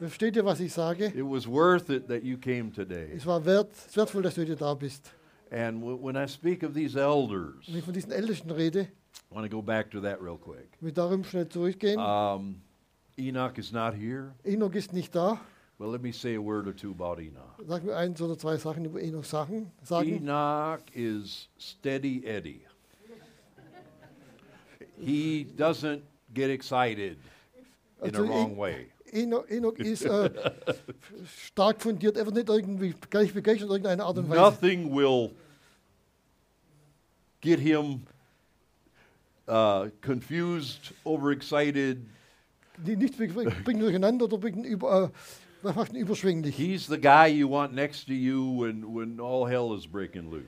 [0.00, 1.12] Versteht ihr, was ich sage?
[1.14, 3.12] It was worth it that you came today.
[3.14, 5.12] Es war wert, es wertvoll, dass du heute da bist.
[5.52, 8.88] And when I speak of these elders, Wenn ich von diesen Ältesten rede,
[9.30, 10.70] I want to go back to that real quick.
[10.80, 12.00] will ich darum schnell zurückgehen.
[12.00, 12.62] Um,
[13.16, 14.34] Enoch is not here.
[14.42, 15.40] Enoch ist nicht da.
[15.80, 17.56] Well, let me say a word or two about Enoch.
[17.66, 19.72] Sag mir eins oder zwei Sachen über Enoch sagen.
[19.90, 22.60] Enoch is steady Eddie.
[24.98, 26.02] He doesn't
[26.34, 27.16] get excited
[28.02, 28.86] in a Also wrong En- way.
[29.14, 30.30] Enoch, Enoch ist äh,
[31.24, 34.38] stark fundiert, er wird nicht irgendwie gleich begeistert in irgendeiner Art und Weise.
[34.38, 35.30] Nothing will
[37.40, 38.02] get him
[39.48, 42.04] uh, confused, overexcited.
[42.76, 45.08] Die Nichts bringt durcheinander oder bringt über, äh,
[45.62, 46.56] was macht ihn überschwänglich.
[46.56, 50.46] He's the guy you want next to you when, when all hell is breaking loose.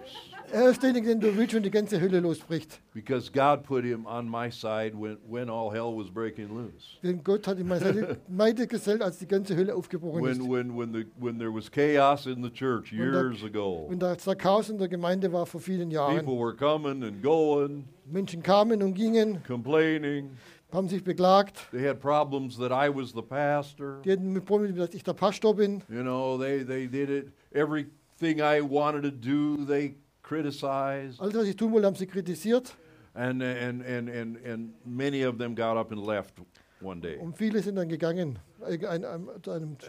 [0.53, 2.81] Er ist derjenige, den du willst, wenn die ganze Hölle losbricht.
[2.92, 6.98] Because God put him on my side when, when all hell was breaking loose.
[7.03, 10.40] Denn Gott hat ihm meine gesellt, als die ganze Hölle aufgebrochen ist.
[10.40, 14.14] When, when, when, the, when there was chaos in the church years ago, Wenn da
[14.35, 16.16] Chaos in der Gemeinde war vor vielen Jahren.
[16.16, 20.31] people were coming and going, Menschen kamen und gingen, complaining.
[20.73, 21.71] Haben sich beklagt.
[21.71, 24.01] They had problems that I was the pastor.
[24.05, 25.83] Die hatten Probleme, dass ich der Pastor bin.
[25.89, 27.33] You know, they, they did it.
[27.53, 31.21] Everything I wanted to do, they criticized.
[31.21, 32.75] Alles, was ich tun wollte, haben sie kritisiert.
[33.15, 36.35] And, and, and, and, and many of them got up and left
[36.81, 37.19] one day.
[37.19, 38.39] Und viele sind dann gegangen.
[38.67, 39.29] äh, Ein, einem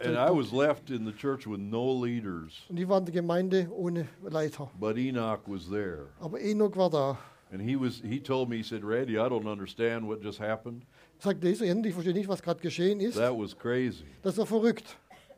[0.04, 2.52] And I was left in the church with no leaders.
[2.68, 4.70] Und die waren in der Gemeinde ohne Leiter.
[4.78, 6.08] But Enoch was there.
[6.20, 7.18] Aber Enoch war da.
[7.54, 10.82] And he was he told me, he said, Randy, I don't understand what just happened.
[11.20, 13.14] Sagte dieser, ich verstehe nicht, was gerade geschehen ist.
[13.16, 14.06] That was crazy.
[14.22, 14.96] Das war verrückt.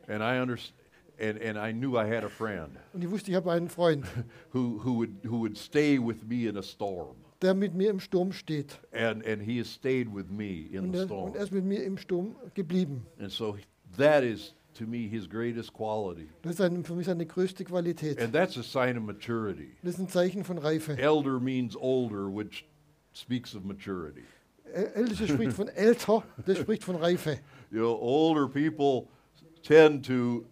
[0.09, 0.73] And I underst-
[1.21, 4.07] and, and I knew I had a friend Und ich wusste, ich habe einen Freund,
[4.55, 7.17] who, who would who would stay with me in a storm.
[7.43, 8.81] der mit mir im Sturm steht.
[8.95, 11.25] And and he has stayed with me in Und the er, storm.
[11.33, 13.05] und er ist mit mir im Sturm geblieben.
[13.21, 13.59] And so
[13.99, 16.29] that is to me his greatest quality.
[16.43, 18.21] Das ist für mich seine größte Qualität.
[18.21, 19.73] And that's a sign of maturity.
[19.83, 20.97] Das ist ein Zeichen von Reife.
[20.99, 22.65] Elder means older, which
[23.15, 24.23] speaks of maturity.
[24.73, 27.39] Äl- Älteste spricht von älter, das spricht von Reife.
[27.71, 29.09] You know, older people
[29.63, 30.45] tend to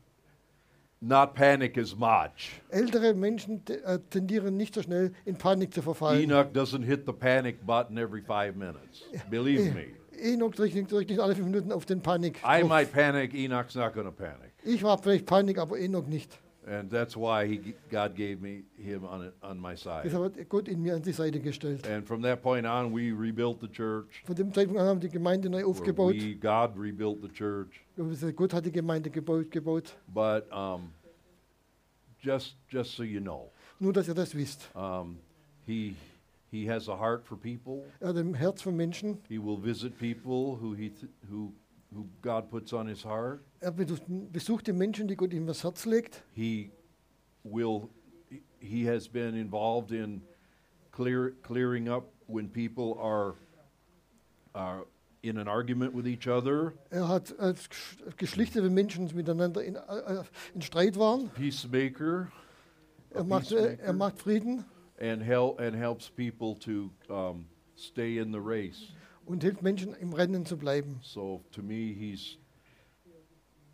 [1.01, 2.61] not panic as much.
[2.71, 6.23] Ältere Menschen äh, tendieren nicht so schnell in Panik zu verfallen.
[6.23, 9.03] Enoch doesn't hit the panic button every five minutes.
[9.31, 9.87] Believe me.
[10.21, 12.41] Enoch drückt drückt nicht alle fünf Minuten auf den Panik.
[12.45, 14.53] I might panic, Enoch's not going to panic.
[14.65, 16.39] Ich war vielleicht Panik, aber Enoch nicht.
[16.67, 20.05] And that's why he, God gave me him on, on my side.
[20.05, 21.87] Deshalb hat Gott ihn mir an die Seite gestellt.
[21.87, 24.23] And from that point on, we rebuilt the church.
[24.25, 26.15] Von dem Zeitpunkt an haben die Gemeinde neu aufgebaut.
[26.15, 27.85] We, God rebuilt the church.
[27.99, 29.95] Also Gott hat die Gemeinde gebaut, gebaut.
[30.09, 30.91] But um,
[32.23, 34.71] just, just so you know, Nur, dass ihr das wisst.
[34.75, 35.19] um,
[35.67, 35.95] he,
[36.55, 37.85] he has a heart for people.
[38.01, 39.19] Er hat ein Herz für Menschen.
[39.29, 41.53] He will visit people who, he th- who,
[41.93, 43.41] who God puts on his heart.
[43.61, 46.23] Er besucht, die Menschen, die Gott ihm das Herz legt.
[46.33, 46.71] He
[47.43, 47.89] will,
[48.61, 50.23] he has been involved in
[50.93, 53.35] clear, clearing up when people are,
[54.55, 54.87] are
[55.23, 60.23] in an argument with each other, Er hat als gesch- geschlichtete Menschen miteinander in, äh,
[60.55, 61.31] in Streit waren.
[61.31, 62.29] peacemaker,
[63.11, 64.65] Er macht, äh, er macht Frieden
[65.13, 68.93] and, hel- and helps people to um, stay in the race.
[69.27, 70.99] und hilft Menschen im Rennen zu bleiben.
[71.03, 72.37] So to me, he's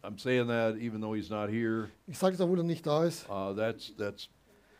[0.03, 1.91] I'm saying that even though he's not here.
[2.07, 3.29] Ich sage es, obwohl er nicht da ist.
[3.29, 4.29] Uh, that's that's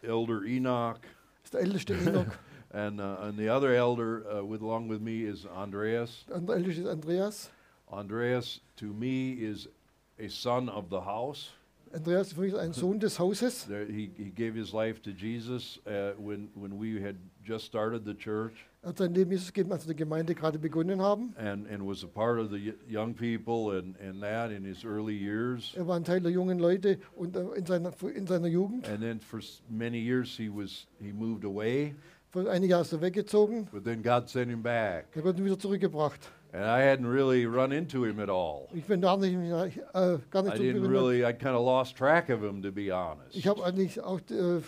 [0.03, 1.01] Elder Enoch,
[1.45, 2.39] ist der älteste Enoch.
[2.73, 6.25] and uh, and the other elder uh, with along with me is Andreas.
[6.29, 7.51] Der älteste ist Andreas.
[7.93, 9.69] Andreas to me is
[10.19, 11.51] a son of the house.
[11.93, 13.67] Andreas ist für mich ein Sohn des Hauses.
[13.67, 18.05] There, he he gave his life to Jesus uh, when when we had just started
[18.05, 21.35] the church, Er hat sein Leben Jesus gegeben, als wir die Gemeinde gerade begonnen haben.
[21.37, 25.15] and and was a part of the young people and and that in his early
[25.17, 25.75] years.
[25.77, 28.89] Er war ein Teil der jungen Leute und äh, in seiner, in seiner Jugend.
[28.89, 31.95] And then for many years he was he moved away,
[32.31, 33.67] Vor einige Jahre ist er weggezogen.
[33.73, 35.07] but then God sent him back.
[35.17, 36.31] Er ihn wieder zurückgebracht.
[36.53, 38.67] And I hadn't really run into him at all.
[38.75, 42.29] Ich bin gar nicht, äh, gar nicht I didn't really, I kind of lost track
[42.29, 43.37] of him, to be honest.
[43.37, 44.61] Ich habe eigentlich auch die, äh,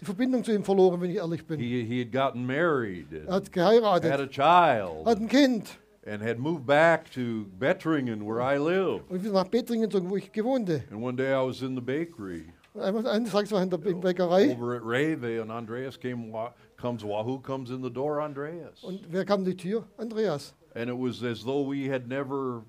[0.00, 1.58] die Verbindung zu ihm verloren, wenn ich ehrlich bin.
[1.58, 6.22] He, he had gotten married, Er hat had geheiratet, a child, hat ein Kind and
[6.22, 9.02] had moved back to Bettringen, where I live.
[9.08, 10.84] und wieder nach Bettringen gezogen, wo ich gewohnte.
[10.90, 13.70] And one day I was in the bakery Und einmal eines Tages war ich in
[13.70, 16.30] der Bä- Bäckerei over at Reve, and Andreas came,
[16.76, 18.20] comes, who comes in the door?
[18.20, 18.82] Andreas.
[18.82, 19.84] und wer kam die Tür?
[19.96, 20.54] Andreas.
[20.74, 22.62] And it was as though we had never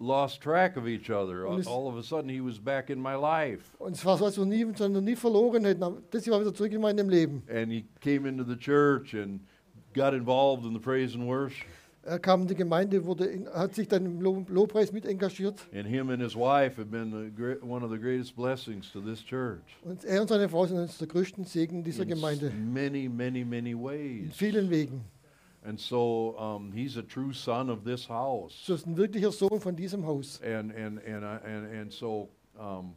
[0.00, 1.46] lost track of each other.
[1.46, 3.74] All of a sudden, he was back in my life.
[3.78, 5.80] Und es war so, als wir nie, sondern nie verloren hätten.
[6.10, 7.42] Das war wieder zurück in meinem Leben.
[7.48, 9.40] And he came into the church and
[9.94, 11.66] got involved in the praise and worship.
[12.04, 15.60] Er kam in die Gemeinde, wurde in, hat sich dann im Lo- Lobpreis mit engagiert.
[15.74, 19.00] And him and his wife have been the great, one of the greatest blessings to
[19.00, 19.60] this church.
[19.84, 22.50] Und er und seine Frau sind eines der größten Segen dieser in Gemeinde.
[22.72, 24.34] many, many, many In ways.
[24.36, 25.02] vielen Wegen.
[25.64, 28.54] And so um, he's a true son of this house.
[28.64, 30.40] So ist ein wirklicher Sohn von diesem Haus.
[30.42, 32.94] And and and I, and and so um,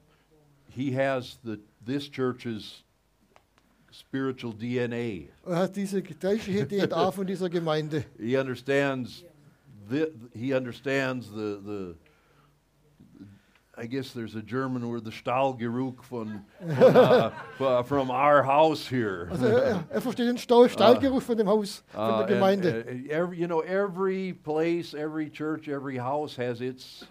[0.69, 2.83] he has the this church's
[3.91, 5.29] spiritual DNA.
[5.45, 8.05] Er hat diese gleiche DNA von dieser Gemeinde.
[8.17, 9.23] He understands
[9.89, 11.95] the, he understands the the
[13.81, 16.95] I guess there's a German word, the Stahlgeruch von, von
[17.59, 19.27] uh, from our house here.
[19.31, 22.85] Also er, er versteht den Stau, Stahlgeruch von dem Haus, von Uh, der Gemeinde.
[22.87, 27.05] and every, you know, every place, every church, every house has its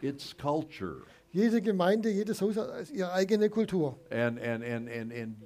[0.00, 1.02] its culture,
[1.34, 3.94] Jede Gemeinde, jedes Haus hat ihre eigene Kultur.
[4.10, 5.36] and and and and and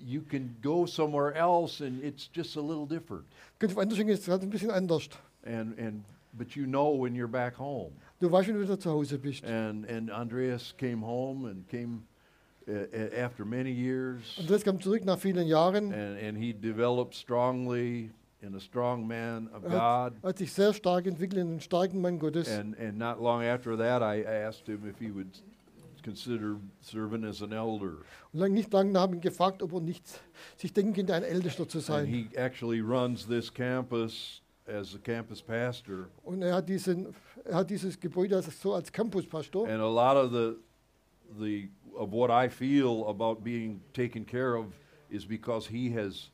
[0.00, 3.24] you can go somewhere else, and it's just a little different.
[3.60, 5.08] Könnte woanders hingehen, ist gerade ein bisschen anders.
[5.44, 6.02] And and
[6.34, 7.92] but you know when you're back home.
[8.20, 9.44] Du weißt, wenn du wieder zu Hause bist.
[9.44, 12.02] And and Andreas came home and came
[12.68, 12.72] uh,
[13.16, 15.92] after many years, Andreas kam zurück nach vielen Jahren.
[15.92, 18.10] and and he developed strongly
[18.42, 19.78] in a strong man of Er God.
[19.78, 22.48] hat, hat sich sehr stark entwickelt in einen starken Mann Gottes.
[22.48, 25.28] And and not long after that, I asked him if he would
[26.02, 27.98] consider serving as an elder.
[28.32, 30.04] Und lang, nicht lange haben ihn gefragt, ob er nicht
[30.56, 32.06] sich denken könnte, ein Ältester zu And sein.
[32.06, 36.08] he actually runs this campus as a campus pastor.
[36.24, 39.66] Und er hat, diesen, er hat dieses Gebäude so als Campuspastor.
[39.68, 40.56] And a lot of the
[41.38, 44.66] the of what I feel about being taken care of
[45.10, 46.30] is because he has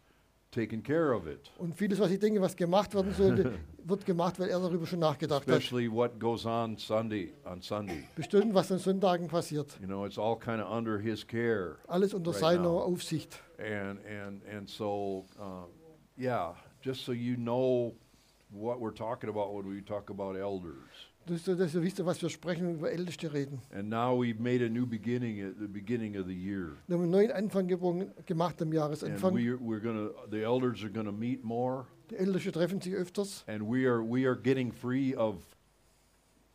[0.50, 1.50] taken care of it.
[1.58, 5.00] Und vieles, was ich denke, was gemacht werden sollte, wird gemacht, weil er darüber schon
[5.00, 5.48] nachgedacht hat.
[5.48, 8.04] Especially what goes on Sunday on Sunday.
[8.14, 9.78] Bestimmt, was an Sonntagen passiert.
[9.80, 11.76] You know, it's all kind of under his care.
[11.88, 12.82] Alles unter Right seiner now.
[12.84, 13.40] Aufsicht.
[13.58, 15.66] And and and so uh,
[16.16, 17.94] yeah, just so you know
[18.54, 20.74] what we're talking about when we talk about elders.
[21.26, 23.60] Das ist, dass ihr wisst, was wir sprechen, wenn wir über Älteste reden.
[23.72, 26.76] And now we've made a new beginning at the beginning of the year.
[26.86, 29.34] Wir haben einen neuen Anfang gemacht am And Jahresanfang.
[29.34, 33.42] we're, we're gonna, the elders are gonna meet more, Die Älteste treffen sich öfters.
[33.48, 35.36] and we are, we are getting free of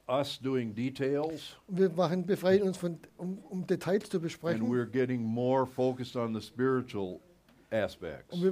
[0.08, 4.68] us doing details, wir machen, befreien uns von, um, um Details zu and besprechen.
[4.70, 7.20] we're getting more focused on the spiritual
[7.72, 8.34] aspects.
[8.34, 8.44] Und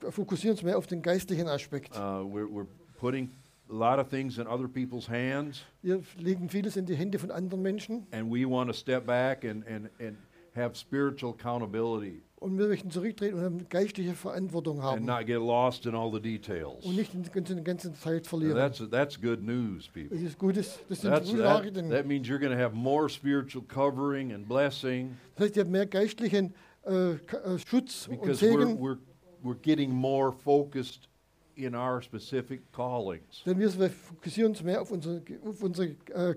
[0.00, 1.96] wir fokussieren uns mehr auf den geistlichen Aspekt.
[1.96, 2.66] Uh, we're, we're
[3.02, 3.28] putting
[3.68, 7.30] a lot of things in other people's hands, Wir legen vieles in die Hände von
[7.30, 8.06] anderen Menschen.
[8.12, 10.16] and we want to step back and, and, and
[10.54, 15.86] have spiritual accountability Und wir möchten zurücktreten und haben geistliche Verantwortung and not get lost
[15.86, 16.84] in all the details.
[16.84, 18.56] Und nicht in der ganzen- Zeit verlieren.
[18.56, 20.10] that's, that's good news, people.
[20.16, 21.90] Das ist Gutes, das sind That's, gute that, Nachrichten.
[21.90, 25.70] that means you're going to have more spiritual covering and blessing Das heißt, ihr habt
[25.70, 26.52] mehr geistlichen
[26.84, 28.98] äh, äh, Schutz und because we're, we're,
[29.44, 31.08] we're getting more focused
[31.56, 33.42] in our specific callings.
[33.44, 36.34] denn wir fokussieren uns mehr auf unsere, auf unsere äh,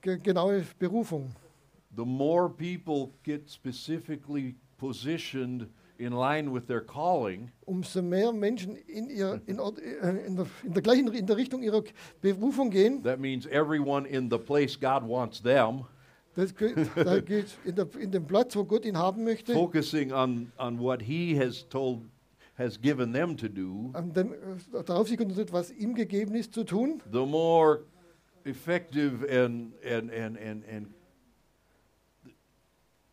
[0.00, 1.30] genaue Berufung.
[1.96, 9.10] The more people get specifically positioned in line with their calling, Umso mehr Menschen in,
[9.10, 11.82] ihr, in, äh, in, der, in der gleichen in der Richtung ihrer
[12.20, 15.84] Berufung gehen, that means everyone in the place God wants them,
[16.36, 20.12] das geht, da geht in, der, in dem Platz, wo Gott ihn haben möchte, focusing
[20.12, 22.02] on, on what He has told,
[22.58, 26.64] has given them to do, dem, äh, darauf sich konzentriert, was ihm gegeben ist zu
[26.64, 27.84] tun, the more
[28.44, 30.86] effective and, and, and, and, and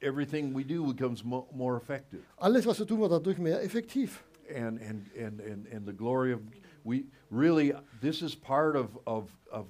[0.01, 2.21] everything we do becomes mo- more effective.
[2.39, 4.23] Alles, was wir tun, wird dadurch mehr effektiv.
[4.49, 6.39] And, and, and, and, and the glory of,
[6.83, 9.65] we really, this is part of, of, of,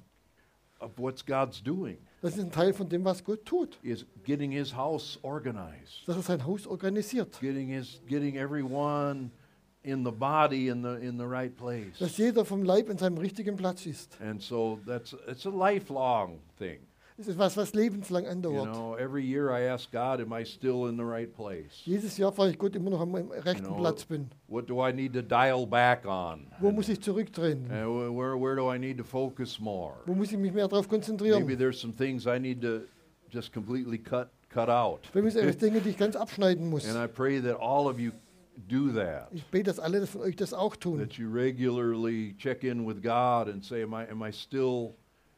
[0.82, 3.78] of what's God's doing, Das ist ein Teil von dem, was Gott tut.
[3.84, 7.40] is getting his house organized, Dass er sein Haus organisiert.
[7.40, 9.32] getting, his, getting everyone
[9.86, 11.98] in the body in the, in the right place.
[12.00, 14.18] Dass jeder vom Leib in seinem richtigen Platz ist.
[14.20, 16.80] And so that's, it's a lifelong thing.
[17.18, 18.74] Das ist was, was lebenslang You andauert.
[18.74, 21.82] know, every year I ask God, am I still in the right place?
[21.86, 24.30] Jedes Jahr frage ich Gott immer noch am rechten know, Platz bin.
[24.48, 26.48] What do I need to dial back on?
[26.60, 27.72] Wo muss ich zurückdrehen?
[27.72, 29.94] And wh- where, where do I need to focus more?
[30.06, 31.58] Wo muss ich mich mehr darauf Maybe konzentrieren?
[31.58, 32.82] there's some things I need to
[33.32, 35.08] just completely cut, cut out.
[35.14, 36.86] Vielleicht gibt es Dinge, die ich ganz abschneiden muss.
[36.86, 38.12] And I pray that all of you
[38.68, 39.30] do that.
[39.32, 41.00] Ich bete, dass alle von euch das auch tun.
[41.00, 44.96] That you regularly check in with God and say, am I, am I still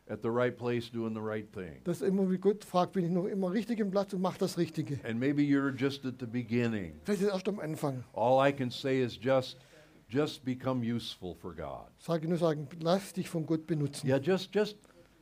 [0.09, 1.81] at the right place doing the right thing?
[1.83, 4.57] Dass immer wie Gott fragt, bin ich noch immer richtig im Platz und mache das
[4.57, 4.99] Richtige.
[5.03, 6.93] And maybe you're just at the beginning.
[7.03, 8.03] Vielleicht ist erst am Anfang.
[8.13, 9.57] All I can say is just,
[10.07, 11.87] just become useful for God.
[11.99, 14.07] Sage nur sagen, lass dich von Gott benutzen.
[14.07, 14.77] Yeah, just, just,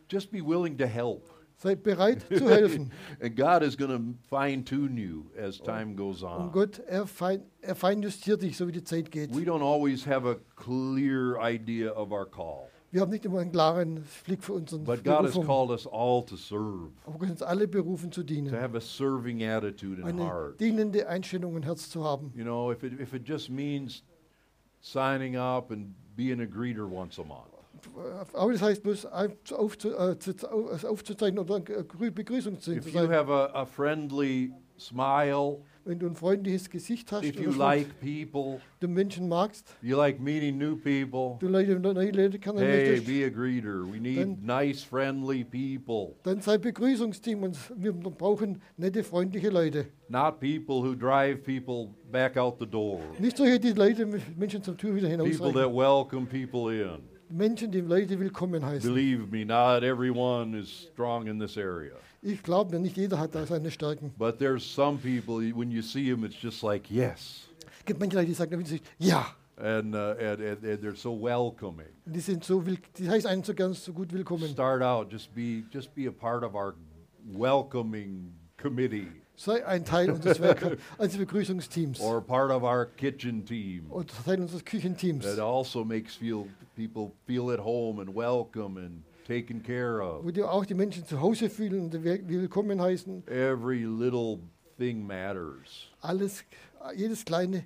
[0.08, 1.29] just be willing to help.
[1.57, 2.91] Sei bereit zu helfen.
[3.21, 6.51] And God is going to fine tune you as time goes Und on.
[6.51, 9.33] Gott, er, fein, er feinjustiert dich, so wie die Zeit geht.
[9.33, 13.51] We don't always have a clear idea of our call, Wir haben nicht immer einen
[13.53, 15.45] klaren Blick für unseren but God has Berufung.
[15.45, 18.53] called us all to serve, Aber Gott hat uns alle berufen zu to dienen.
[18.53, 20.59] have a serving attitude and Eine heart.
[20.59, 22.31] dienende Einstellung und Herz zu haben.
[22.35, 24.03] You know, if it, if it just means
[24.81, 27.47] signing up and being a greeter once a month,
[28.34, 33.65] Aber das heißt bloß äh, äh, aufzuzeichnen oder Begrüßung zu if you have a, a
[33.65, 39.67] friendly smile, Wenn du ein freundliches Gesicht hast, if you like people, du Menschen magst,
[39.82, 43.86] you like meeting new people, du Leute, neue Leute hey, be a greeter.
[43.86, 46.15] We need nice, friendly people.
[46.24, 49.86] dann sei Begrüßungsteam und wir brauchen nette, freundliche Leute.
[50.10, 53.02] not people who drive people back out the door.
[53.19, 55.54] Nicht solche, die Leute, Menschen zum Tür wieder People hinausreichen.
[55.54, 57.14] that welcome people in.
[57.29, 58.88] Menschen, die Leute willkommen heißen.
[58.88, 61.93] Believe me, not everyone is strong in this area.
[62.21, 64.11] Ich glaube mir, nicht jeder hat da seine Stärken.
[64.17, 67.47] But there's some people, when you see them, it's just like, yes.
[67.79, 69.25] Es gibt manche Leute, die sagen, wenn sie ja.
[69.57, 71.88] And, uh, and, and, and they're so welcoming.
[72.05, 74.49] Die sind so, will, die heißen einen so ganz so gut willkommen.
[74.49, 76.75] Start out, just be, just be a part of our
[77.33, 79.07] welcoming committee
[79.38, 83.86] Sei ein Teil unseres Werk unseres Begrüßungsteams or part of our kitchen team.
[83.91, 89.04] und Teil unseres Küchenteams, That also makes feel, people feel at home and welcome and
[89.28, 90.24] taken care of.
[90.24, 93.28] wo die auch die Menschen zu Hause fühlen und will- willkommen heißen.
[93.28, 94.39] Every little
[94.78, 95.89] thing matters.
[96.02, 96.43] Alles,
[96.95, 97.65] jedes Kleine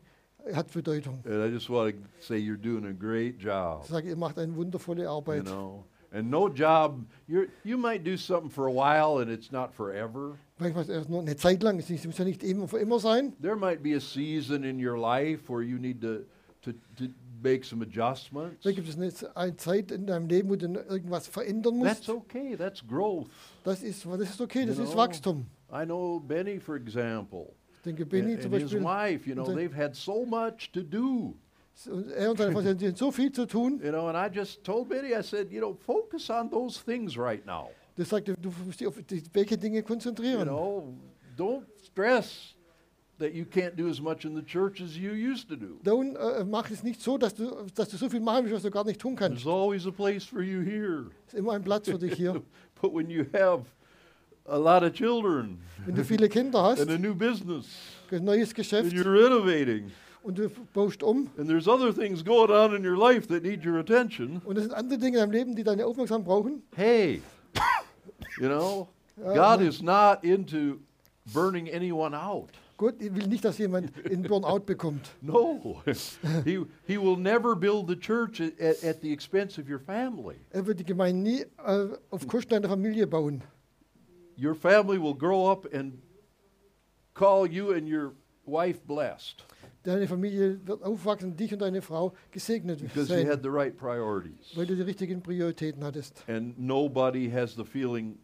[0.54, 1.20] hat Bedeutung.
[1.26, 3.82] And I just want to say you're doing a great job.
[3.84, 5.44] Ich sage, ihr macht eine wundervolle You Arbeit.
[5.46, 7.06] know, and no job.
[7.28, 10.38] You you might do something for a while, and it's not forever.
[10.60, 13.34] Manchmal erst nur eine Zeit lang, es muss ja nicht immer für immer sein.
[13.42, 16.26] There might be a season in your life where you need to
[16.64, 17.10] to, to
[17.42, 18.64] make some adjustments.
[18.64, 22.56] Da gibt es eine, eine Zeit in deinem Leben, wo du irgendwas verändern That's okay.
[22.56, 23.30] That's growth.
[23.64, 25.46] Das ist, das ist okay, das You ist know, Wachstum.
[25.72, 29.26] I know Benny, for example, Ich denke, Benny and, zum and his wife.
[29.28, 31.36] You know, they've had so much to do.
[31.88, 33.80] Und er und seine Frau, die so viel zu tun.
[33.84, 37.18] You know, and I just told Benny, I said, you know, focus on those things
[37.18, 37.70] right now.
[37.96, 40.94] Das sagt, er, du musst dich auf die, welche Dinge You know,
[41.38, 42.56] don't stress
[43.20, 45.80] that you can't do as much in the church as you used to do.
[46.46, 48.86] Mach es nicht so, dass du, dass du so viel machen willst, was du gar
[48.86, 49.44] nicht tun kannst.
[49.44, 51.12] There's always a place for you here.
[51.28, 52.42] Es ist immer ein Platz für dich hier.
[52.82, 53.66] But when you have
[54.46, 57.68] a lot of children Wenn du viele Kinder hast, and a new business
[58.12, 59.92] neues and you're renovating
[60.24, 63.66] und du baust um and there's other things going on in your life that need
[63.66, 67.22] your attention, und es sind andere Dinge in deinem Leben, die deine Aufmerksamkeit brauchen, hey,
[68.40, 70.80] you know, Ja, God is not into
[71.34, 72.52] burning anyone out.
[72.78, 75.10] Gott will nicht, dass jemand in Burnout bekommt.
[75.22, 75.82] No,
[76.46, 80.38] he, he will never build the church at, at, at the expense of your family.
[80.52, 83.44] Er wird die Gemeinde nie äh, auf Kosten deiner Familie bauen.
[84.38, 86.02] Your family will grow up and
[87.14, 88.14] call you and your
[88.46, 89.44] wife blessed
[89.84, 93.76] Deine Familie wird aufwachsen, dich und deine Frau gesegnet because you sein, had the right
[93.78, 94.56] priorities.
[94.56, 96.24] weil du die richtigen Prioritäten hattest.
[96.28, 98.18] And nobody has the feeling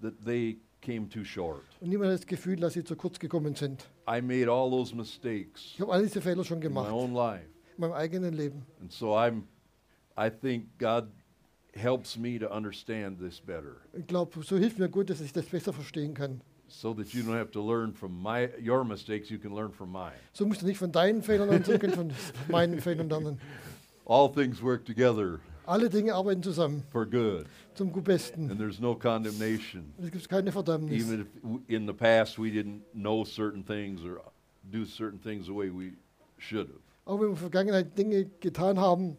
[0.00, 1.62] that they came too short.
[1.80, 3.88] Und niemand hat das Gefühl, dass sie zu kurz gekommen sind.
[4.08, 7.12] I made all those mistakes Ich habe all diese Fehler schon in my gemacht, own
[7.14, 7.44] life.
[7.76, 8.62] in meinem eigenen Leben.
[8.80, 9.42] And so I'm
[10.18, 11.08] I think God
[11.74, 15.46] helps me to understand this better Ich glaube, so hilft mir gut, dass ich das
[15.46, 16.40] besser verstehen kann.
[16.68, 19.90] So that you don't have to learn from my your mistakes, you can learn from
[19.90, 20.14] mine.
[20.32, 22.12] So musst du nicht von deinen Fehlern lernen, sondern von
[22.48, 23.40] meinen Fehlern lernen.
[24.06, 28.50] All things work together Alle Dinge arbeiten zusammen for good, zum Besten.
[28.50, 29.94] and there's no condemnation.
[29.98, 30.92] Es gibt keine Verdammnis.
[31.02, 31.28] Even if
[31.68, 34.20] in the past we didn't know certain things or
[34.70, 35.92] do certain things the way we
[36.38, 39.16] should have, Auch wenn wir in der Vergangenheit Dinge getan haben,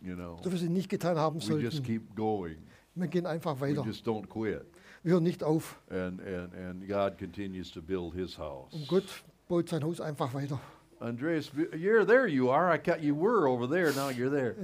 [0.00, 0.38] you know.
[0.42, 1.62] so wir sie nicht getan haben sollten.
[1.62, 2.58] We just keep going.
[2.94, 3.82] Wir gehen einfach weiter.
[3.84, 4.66] We just don't quit.
[5.04, 5.78] Hören nicht auf.
[5.90, 8.72] And, and, and God continues to build his house.
[8.72, 9.04] Und Gott
[9.48, 10.60] baut sein Haus einfach weiter.
[11.00, 12.26] Andreas, you're there.
[12.26, 12.70] You are.
[12.72, 13.92] I got you were over there.
[13.92, 14.56] Now you're there.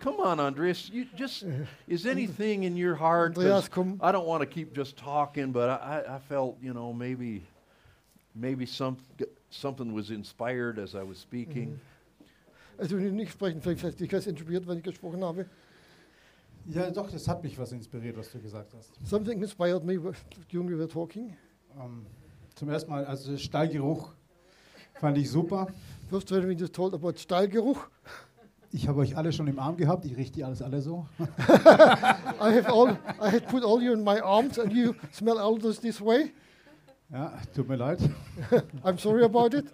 [0.00, 0.90] Come on, Andreas.
[0.92, 1.44] You just
[1.88, 3.36] is anything in your heart?
[3.36, 3.98] Andreas, komm.
[4.02, 7.42] I don't want to keep just talking, but I, I- I felt you know maybe
[8.34, 8.96] maybe some
[9.50, 11.70] something was inspired as I was speaking.
[11.70, 11.80] Mhm.
[12.78, 15.46] Also wenn ich nicht sprechen, vielleicht hast du dich inspiriert, wenn ich gesprochen habe.
[16.66, 18.92] Ja, doch, das hat mich was inspiriert, was du gesagt hast.
[19.04, 19.98] Something inspired me
[20.50, 21.36] during we were talking.
[21.80, 22.06] Ähm,
[22.54, 24.12] zum ersten Mal, also Stallgeruch
[24.94, 25.68] fand ich super.
[26.08, 27.88] First when we just told about Stallgeruch.
[28.72, 31.06] Ich habe euch alle schon im Arm gehabt, ich rieche die alles alle so.
[31.18, 32.90] I have all,
[33.20, 36.32] I had put all you in my arms and you smell all this this way.
[37.10, 37.98] Ja, tut mir leid.
[38.84, 39.64] I'm sorry about it.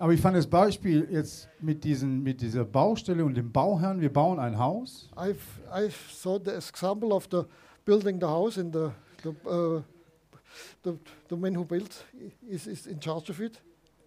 [0.00, 4.12] Aber ich fand das Beispiel jetzt mit, diesen, mit dieser Baustelle und dem Bauherrn, wir
[4.12, 5.10] bauen ein Haus.
[5.16, 5.36] I've
[5.74, 7.42] I saw the example of the
[7.84, 8.90] building the house and the
[9.22, 9.82] the, uh,
[10.84, 10.92] the,
[11.28, 12.04] the man who built
[12.48, 13.60] is, is in charge of it.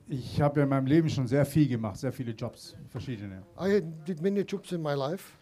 [0.08, 3.44] Ich habe ja in meinem Leben schon sehr viel gemacht, sehr viele Jobs, verschiedene.
[3.60, 5.34] I did many jobs in my life.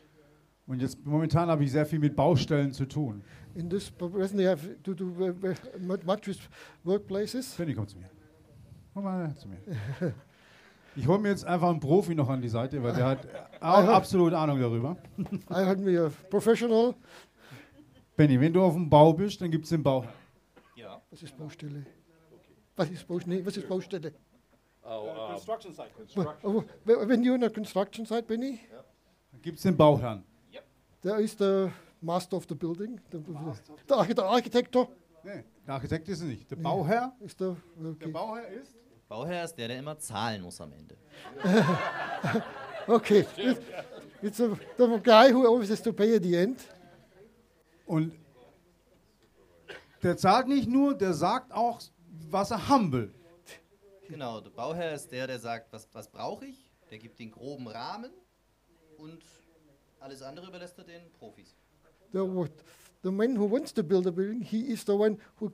[0.68, 3.24] Und jetzt momentan habe ich sehr viel mit Baustellen zu tun.
[3.56, 5.34] In this presently, I have to do ve-
[5.80, 6.40] mu- much with
[6.84, 7.56] workplaces.
[7.56, 8.10] Benny, komm zu mir.
[8.94, 9.58] Komm mal zu mir.
[11.00, 13.28] Ich hole mir jetzt einfach einen Profi noch an die Seite, weil der hat
[13.62, 14.98] auch absolut Ahnung darüber.
[15.50, 16.94] I had me a professional.
[18.18, 20.04] Benny, wenn du auf dem Bau bist, dann gibt es den Bau.
[20.76, 21.02] Ja.
[21.10, 21.86] Was ist Baustelle?
[22.76, 23.38] Was ist Baustelle?
[23.38, 24.14] Nee, was ist Baustelle?
[24.84, 25.90] Construction site.
[26.44, 28.60] Oh, when you're in a construction site, Benny,
[29.32, 30.24] Dann gibt es den Bauherrn.
[31.02, 31.70] there is the
[32.02, 33.00] master of the building.
[33.12, 33.20] The,
[33.88, 34.76] the, archi- the architect
[35.24, 36.50] Nee, der Architekt ist es nicht.
[36.52, 37.54] Der Bauherr, is the.
[37.78, 38.12] der Okay.
[38.12, 38.74] Bauherr ist
[39.10, 40.96] Bauherr ist der, der immer zahlen muss am Ende.
[42.88, 43.26] okay.
[43.36, 43.60] It's,
[44.22, 46.60] it's a, the guy who always has to pay at the end.
[47.88, 48.14] und
[50.04, 51.82] der zahlt nicht nur, der sagt auch,
[52.30, 53.12] was er haben will.
[54.08, 56.72] Genau, der Bauherr ist der, der sagt, was, was brauche ich?
[56.92, 58.12] Der gibt den groben Rahmen
[58.98, 59.24] und
[60.00, 61.56] alles andere überlässt er den Profis.
[62.14, 62.22] The,
[63.04, 65.52] the man who wants to build a building, he is the one who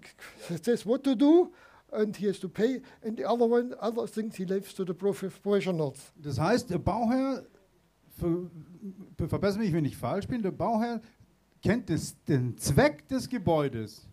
[0.61, 1.53] says what to do,
[1.91, 2.81] and he has to pay.
[3.03, 6.11] And the other one, other things, he leaves to the prof- professionals.
[6.15, 7.43] Das heißt, der Bauherr,
[8.17, 8.49] ver,
[9.27, 11.01] verbessere mich, wenn ich falsch bin, der Bauherr
[11.61, 14.07] kennt das, den Zweck des Gebäudes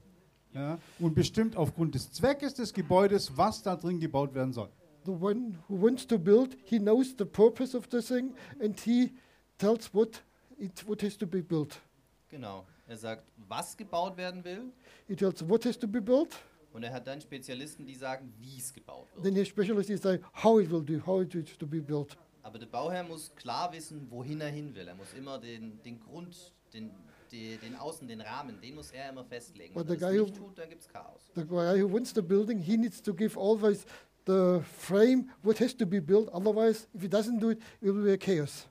[0.54, 4.68] ja, und bestimmt aufgrund des Zweckes des Gebäudes, was da drin gebaut werden soll.
[5.04, 9.10] The one who wants to build, he knows the purpose of the thing, and he
[9.58, 10.22] tells what
[10.58, 11.80] it what has to be built.
[12.28, 12.64] Genau.
[12.88, 14.72] Er sagt, was gebaut werden will
[15.06, 16.36] He tells what has to be built.
[16.72, 19.24] Und er hat dann Spezialisten, die sagen, wie es gebaut wird.
[19.24, 22.16] Then his specialists say how it will do, how it is to be built.
[22.42, 24.88] Aber der Bauherr muss klar wissen, wohin er hin will.
[24.88, 26.90] Er muss immer den, den Grund, den,
[27.30, 29.74] den, den Außen, den Rahmen, den muss er immer festlegen.
[29.74, 31.30] But Wenn the er guy das who- nicht tut, dann gibt es Chaos.
[31.34, 33.84] The guy who wants the building, he needs to give always
[34.26, 36.28] the frame what has to be built.
[36.32, 38.66] Otherwise, if he doesn't do it, it will be a chaos.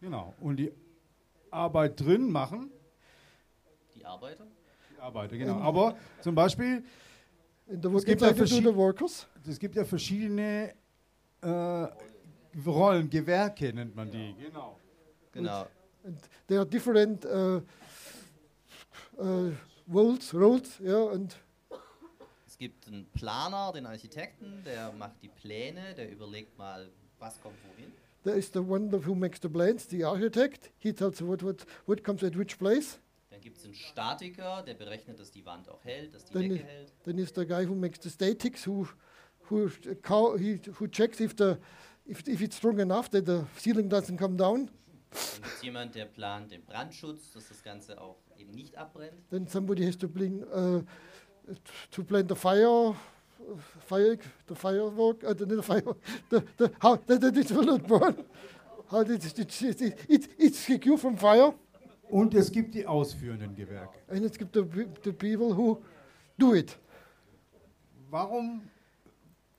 [0.00, 0.34] Genau.
[0.40, 0.70] Und die
[1.50, 2.70] Arbeit drin machen,
[3.94, 4.46] Die Arbeiter?
[4.94, 5.58] die Arbeiter, genau.
[5.60, 6.84] Aber zum Beispiel,
[7.68, 9.26] And the work gibt ja inside to do the verschied- workers.
[9.48, 10.72] es gibt ja verschiedene
[11.42, 11.86] äh,
[12.66, 14.34] Rollen, Gewerke nennt man die.
[14.40, 14.78] Genau.
[15.32, 15.66] Genau.
[16.04, 17.60] And there are different uh,
[19.18, 19.52] uh,
[19.92, 21.36] roles, roles, yeah, and
[22.46, 26.88] Es gibt einen Planer, den Architekten, der macht die Pläne, der überlegt mal,
[27.18, 27.92] was kommt wohin.
[28.24, 30.70] there is the one who makes the plans, the architect.
[30.78, 32.98] He tells what what what comes at which place.
[33.36, 36.48] Dann gibt es einen Statiker, der berechnet, dass die Wand auch hält, dass die Dann
[36.48, 36.94] Decke hält.
[37.04, 38.88] Then is the guy who makes the statics, who
[39.50, 39.68] who
[40.38, 41.58] he, who checks if the
[42.06, 44.70] if, if it's strong enough that the ceiling doesn't come down.
[45.10, 49.28] Dann gibt es jemanden, der plant den Brandschutz, dass das Ganze auch eben nicht abbrennt.
[49.28, 50.82] Then somebody has to plan uh,
[51.90, 52.94] to plan the fire, uh,
[53.86, 54.16] fire,
[54.48, 55.94] the firework, uh, the, fire,
[56.30, 58.24] the, the how that it will not burn.
[58.90, 61.52] How that it, it, it, it, it's secure from fire.
[62.08, 63.98] Und es gibt die ausführenden Gewerke.
[64.08, 65.82] And it's the, pe- the people who
[66.38, 66.76] do it.
[68.10, 68.62] Warum,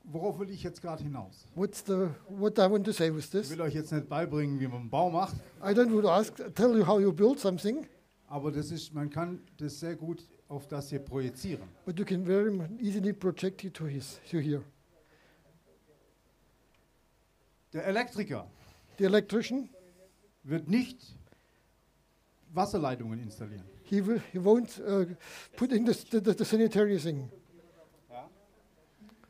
[0.05, 1.45] worauf will ich jetzt gerade hinaus?
[1.55, 3.49] What's the what I want to say with Ich this?
[3.51, 6.33] will euch jetzt nicht beibringen, wie man einen Bau macht, I don't want to ask,
[6.55, 7.85] tell you how you build something,
[8.27, 11.67] aber das ist, man kann das sehr gut auf das hier projizieren.
[11.85, 14.63] but you can very mu- easily project it to his to here.
[17.73, 18.47] Der Elektriker
[18.97, 19.69] The electrician,
[20.43, 20.97] wird nicht
[22.57, 23.63] Wasserleitungen installieren.
[23.83, 25.05] He, will, he won't uh,
[25.55, 27.29] put in the, the, the sanitary thing.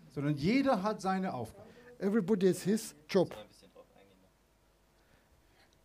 [0.09, 1.67] Sondern jeder hat seine Aufgabe.
[1.99, 3.31] Everybody has his job.
[3.31, 3.47] Eingehen.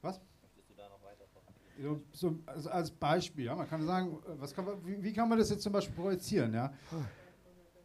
[0.01, 0.21] Was?
[0.41, 2.03] Möchtest du da noch weiter drauf eingehen?
[2.13, 5.13] So, so, also als Beispiel, ja, man kann sagen, äh, was kann man, wie, wie
[5.13, 6.55] kann man das jetzt zum Beispiel projizieren?
[6.55, 6.73] Ja?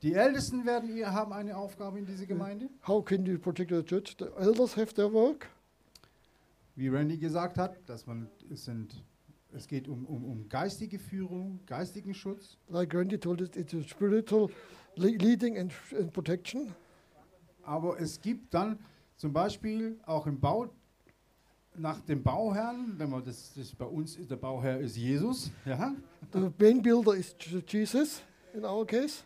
[0.03, 2.69] Die Ältesten werden, ihr haben eine Aufgabe in dieser Gemeinde.
[2.87, 4.15] How can you protect the church?
[4.19, 5.49] The elders have their work.
[6.75, 9.03] Wie Randy gesagt hat, dass man, es, sind,
[9.53, 12.57] es geht um, um, um geistige Führung, geistigen Schutz.
[12.69, 14.49] Like Randy told us, it's a spiritual
[14.95, 16.73] le- leading and, and protection.
[17.63, 18.79] Aber es gibt dann
[19.17, 20.69] zum Beispiel auch im Bau,
[21.75, 25.93] nach dem Bauherrn, wenn man das, das bei uns ist, der Bauherr ist Jesus, ja,
[26.33, 27.35] The main builder is
[27.67, 28.21] Jesus
[28.53, 29.23] in our case.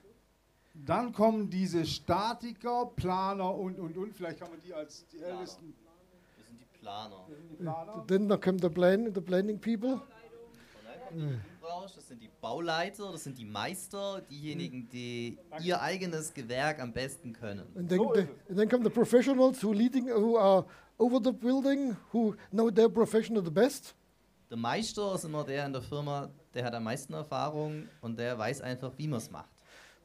[0.74, 5.20] dann kommen diese Statiker, Planer und, und, und, vielleicht kann man die als die.
[5.20, 5.91] Ältesten, Wir Planer.
[6.82, 8.06] Die Planer.
[8.08, 9.94] Then there come the plan, the planning people.
[9.94, 10.02] Und
[10.86, 15.82] dann kommt die Branche, das sind die Bauleiter, das sind die Meister, diejenigen, die ihr
[15.82, 17.66] eigenes Gewerk am besten können.
[17.90, 20.66] So the, and then come the professionals who leading, who are
[20.98, 23.94] over the building, who know their profession the best.
[24.50, 28.38] Der Meister ist immer der in der Firma, der hat am meisten Erfahrung und der
[28.38, 29.50] weiß einfach, wie man es macht.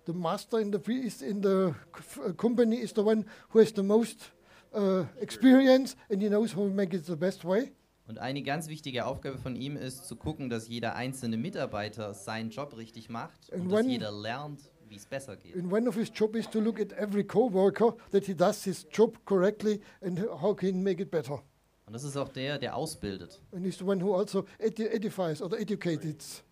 [0.06, 3.82] The master in the is in the f- company is the one who has the
[3.82, 4.30] most
[4.76, 7.72] uh, experience and he knows how to make it the best way.
[8.08, 12.50] Und eine ganz wichtige Aufgabe von ihm ist zu gucken, dass jeder einzelne Mitarbeiter seinen
[12.50, 15.56] Job richtig macht und And dass when- jeder lernt, wie es besser geht.
[15.56, 18.86] And one of his job is to look at every co-worker that he does his
[18.92, 21.42] job correctly and how can he make it better.
[21.86, 23.40] Und das ist auch der, der ausbildet.
[23.52, 26.44] And he's the one who also edi- edifies or educates.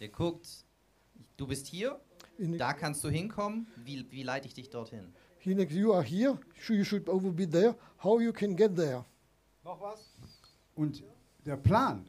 [0.00, 0.46] Der guckt,
[1.38, 1.98] du bist hier,
[2.38, 5.12] In, da kannst du hinkommen, wie, wie leite ich dich dorthin?
[5.38, 7.74] He next, you are here, so you should over be there.
[7.98, 9.04] How you can get there?
[9.64, 10.00] Noch was?
[10.76, 11.02] Und
[11.44, 12.06] der Plan.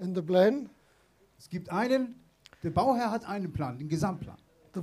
[0.00, 0.68] And the plan,
[1.38, 2.14] Es gibt einen,
[2.62, 4.36] der Bauherr hat einen Plan, den Gesamtplan.
[4.72, 4.80] the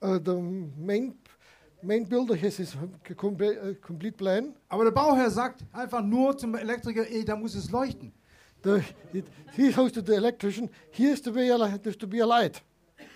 [0.00, 0.34] uh, the
[0.78, 1.14] main
[1.82, 2.86] main builder has his uh,
[3.82, 4.54] complete plan.
[4.68, 8.12] Aber der Bauherr sagt einfach nur zum Elektriker, ey, da muss es leuchten.
[8.62, 10.70] The, it, he goes to the electrician.
[10.90, 11.48] Here's the way
[11.82, 12.62] there's to be a light.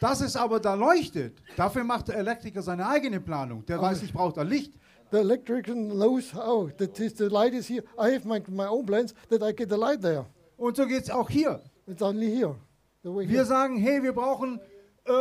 [0.01, 3.65] Dass es aber da leuchtet, dafür macht der Elektriker seine eigene Planung.
[3.67, 4.73] Der weiß, ich brauche da Licht.
[5.11, 7.83] The electrician knows how that is, the light is here.
[7.99, 10.27] I have my, my own plans that I get the light there.
[10.57, 11.61] Und so geht es auch hier.
[11.87, 12.55] It's only here.
[13.03, 13.45] The way Wir here.
[13.47, 14.61] sagen, hey, wir brauchen
[15.07, 15.13] äh,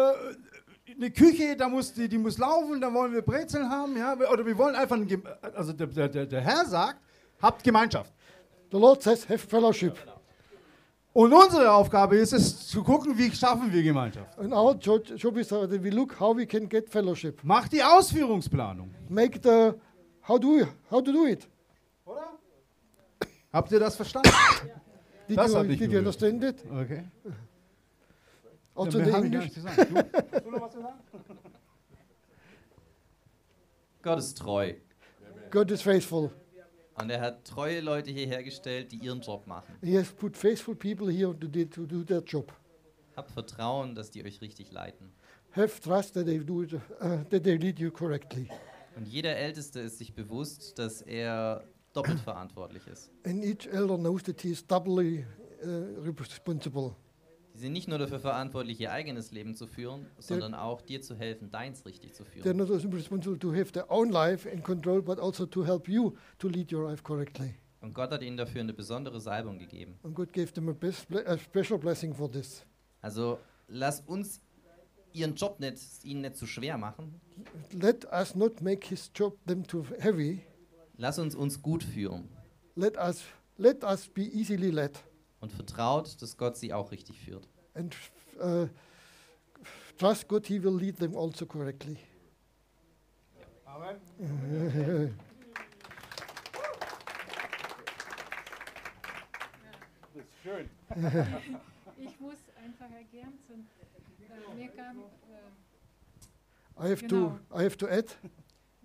[0.93, 4.45] eine Küche, da muss, die, die muss laufen, da wollen wir Brezeln haben, ja, oder
[4.45, 5.23] wir wollen einfach, ein Gem-
[5.55, 6.99] also der, der, der, der Herr sagt,
[7.41, 8.11] habt Gemeinschaft.
[8.71, 9.95] The Lord says, have fellowship.
[11.17, 14.37] Und unsere Aufgabe ist es, zu gucken, wie schaffen wir Gemeinschaft.
[14.37, 17.43] And our job, job is uh, that we look how we can get fellowship.
[17.43, 18.93] Macht die Ausführungsplanung.
[19.09, 19.73] Make the
[20.27, 21.47] how do we, how to do it.
[22.05, 22.37] Oder?
[23.51, 24.29] Habt ihr das verstanden?
[25.27, 26.63] Did Das you, ich did you understand it?
[26.71, 27.05] Okay.
[28.75, 29.53] Also Mehr the hab ich gar English.
[29.55, 30.99] Du, du noch was zu sagen?
[34.03, 34.73] Gott ist treu.
[35.49, 36.29] God is faithful.
[36.99, 39.75] Und er hat treue Leute hierher gestellt, die ihren Job machen.
[39.83, 42.51] He has put faithful people here to, do- to do their job.
[43.15, 45.11] Habt Vertrauen, dass die euch richtig leiten.
[45.55, 46.79] Have trust that they do it, uh,
[47.29, 48.49] that they lead you correctly.
[48.95, 53.11] Und jeder Älteste ist sich bewusst, dass er doppelt verantwortlich ist.
[53.25, 55.25] And each elder knows that he is doubly
[55.63, 56.95] uh, responsible.
[57.57, 61.15] Die sind nicht nur dafür verantwortlich, ihr eigenes Leben zu führen, sondern auch dir zu
[61.15, 62.57] helfen, deins richtig zu They're führen.
[62.57, 66.15] not only responsible to have their own life in control, but also to help you
[66.37, 67.55] to lead your life correctly.
[67.81, 69.97] Und Gott hat ihnen dafür eine besondere Salbung gegeben.
[70.03, 72.63] And God gave them a, best, a special blessing for this.
[73.01, 74.39] Also lass uns
[75.13, 77.19] ihren Job nicht, ihnen nicht zu schwer machen.
[77.71, 80.43] Let us not make his job them too heavy.
[80.97, 82.29] Lass uns uns gut führen
[82.75, 83.23] Let us
[83.57, 84.91] let us be easily led
[85.39, 87.47] und vertraut, dass Gott sie auch richtig führt.
[87.75, 87.95] and
[88.41, 88.67] uh,
[89.97, 90.45] trust God.
[90.47, 91.97] He will lead them also correctly.
[93.65, 93.99] Amen.
[100.13, 100.69] Das ist schön.
[101.97, 103.67] Ich muss einfach ergänzen.
[104.29, 105.03] Äh, mir kam, äh,
[106.79, 107.29] I have Genau.
[107.49, 108.13] to I have to add.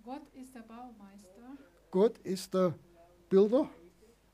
[0.02, 1.28] Gott ist der Baumeister
[1.90, 2.70] God is the
[3.28, 3.68] builder,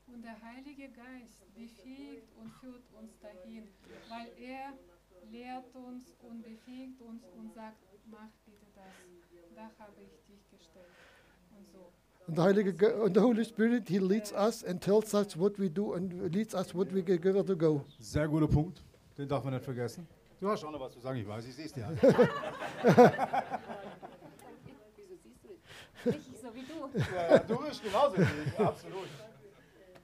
[0.07, 3.67] und der Heilige Geist befähigt und führt uns dahin,
[4.09, 4.73] weil er
[5.31, 7.77] lehrt uns und befähigt uns und sagt,
[8.09, 8.85] mach bitte das.
[9.55, 10.85] Da habe ich dich gestellt.
[11.57, 11.91] Und so.
[12.27, 13.87] and the Holy, Ge- and the Holy Spirit.
[13.89, 17.19] He leads us and tells us what we do and leads us what we g-
[17.23, 17.81] where to go.
[17.99, 18.81] Sehr guter Punkt.
[19.17, 20.07] Den darf man nicht vergessen.
[20.39, 21.97] Du hast auch noch was zu sagen, ich weiß, ich sehe es dir an.
[22.01, 22.11] Wieso
[25.23, 25.49] siehst du
[26.05, 26.15] das?
[26.15, 26.89] Nicht so wie du.
[27.15, 29.07] ja, ja, du bist genauso wie ich, absolut.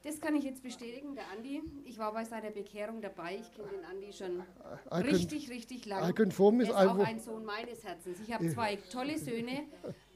[0.05, 1.63] Das kann ich jetzt bestätigen, der Andi.
[1.83, 3.39] Ich war bei seiner Bekehrung dabei.
[3.41, 4.43] Ich kenne den Andi schon I
[4.91, 6.13] can, richtig, richtig I lang.
[6.13, 8.19] confirm Er is ist auch ein Sohn meines Herzens.
[8.19, 9.63] Ich habe zwei tolle Söhne,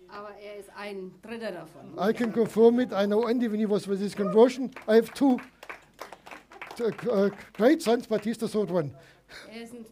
[0.07, 1.97] aber er ist ein dritter davon.
[1.97, 2.91] I can confirm it.
[2.91, 4.69] I know Andy when he was with his conversion.
[4.87, 5.39] I have two
[6.79, 8.93] uh, great sons, but he's the third one.
[9.51, 9.87] Er ist ein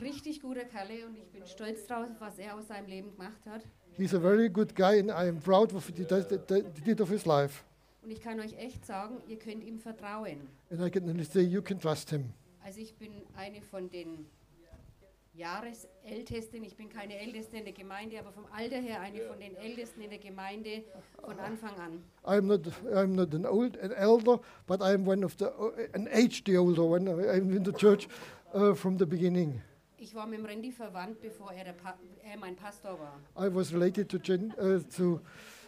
[0.00, 3.60] richtig guter Kerle und ich bin stolz drauf, was er aus seinem Leben gemacht hat.
[3.98, 6.64] He's a very good guy, and I am proud of what he does, that, that
[6.74, 7.64] he did of his life.
[8.02, 10.48] Und ich kann euch echt sagen, ihr könnt ihm vertrauen.
[10.70, 12.32] And I can say you can trust him.
[12.64, 14.26] Also ich bin eine von den
[15.34, 16.62] Jahresältesten.
[16.64, 20.02] Ich bin keine Älteste in der Gemeinde, aber vom Alter her eine von den Ältesten
[20.02, 20.82] in der Gemeinde
[21.24, 22.04] von Anfang an.
[22.24, 25.50] I'm not, I'm not an old, an elder, but I'm one of the,
[25.94, 27.08] an age the older one.
[27.08, 28.08] I'm in the church
[28.52, 29.62] uh, from the beginning.
[29.96, 33.20] Ich war mit dem Randy verwandt, bevor er, er mein Pastor war.
[33.38, 35.20] I was related to, Jen, uh, to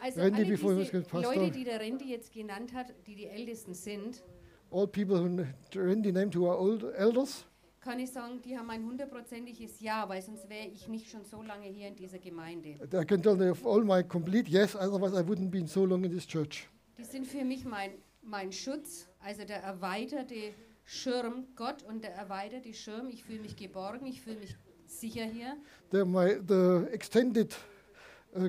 [0.05, 1.35] Also Randy alle before he diese was Pastor.
[1.35, 4.23] Leute, die der Randy jetzt genannt hat, die die Ältesten sind,
[4.71, 7.47] all people who Randy named who are old elders.
[7.81, 11.43] kann ich sagen, die haben ein hundertprozentiges Ja, weil sonst wäre ich nicht schon so
[11.43, 12.77] lange hier in dieser Gemeinde.
[12.93, 16.11] I can tell have all my complete yes, otherwise I wouldn't been so long in
[16.11, 16.69] this church.
[16.99, 20.53] Die sind für mich mein, mein Schutz, also der erweiterte
[20.85, 23.09] Schirm, Gott und der erweiterte Schirm.
[23.09, 24.55] Ich fühle mich geborgen, ich fühle mich
[24.87, 25.57] sicher hier.
[25.91, 27.57] They're my the extended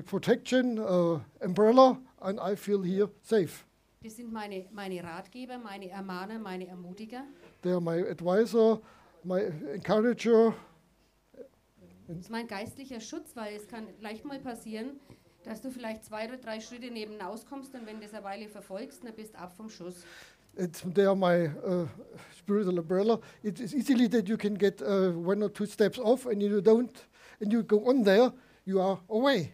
[0.06, 3.64] protection uh, umbrella, and I feel here safe.
[4.04, 7.24] Sind meine, meine Ratgeber, meine Ermahner, meine Ermutiger.
[7.64, 8.80] They're my advisor,
[9.24, 9.40] my
[9.72, 10.54] encourager.
[12.06, 15.00] Das ist mein geistlicher Schutz, weil es kann leicht mal passieren,
[15.42, 18.48] dass du vielleicht zwei oder drei Schritte nebenaus kommst und wenn du das eine Weile
[18.48, 20.04] verfolgst, dann bist du ab vom Schuss.
[20.56, 21.86] It's, they are my uh,
[22.38, 23.18] spiritual umbrella.
[23.42, 26.60] It is easily that you can get uh, one or two steps off, and you
[26.60, 26.92] don't,
[27.40, 28.32] and you go on there,
[28.64, 29.52] you are away.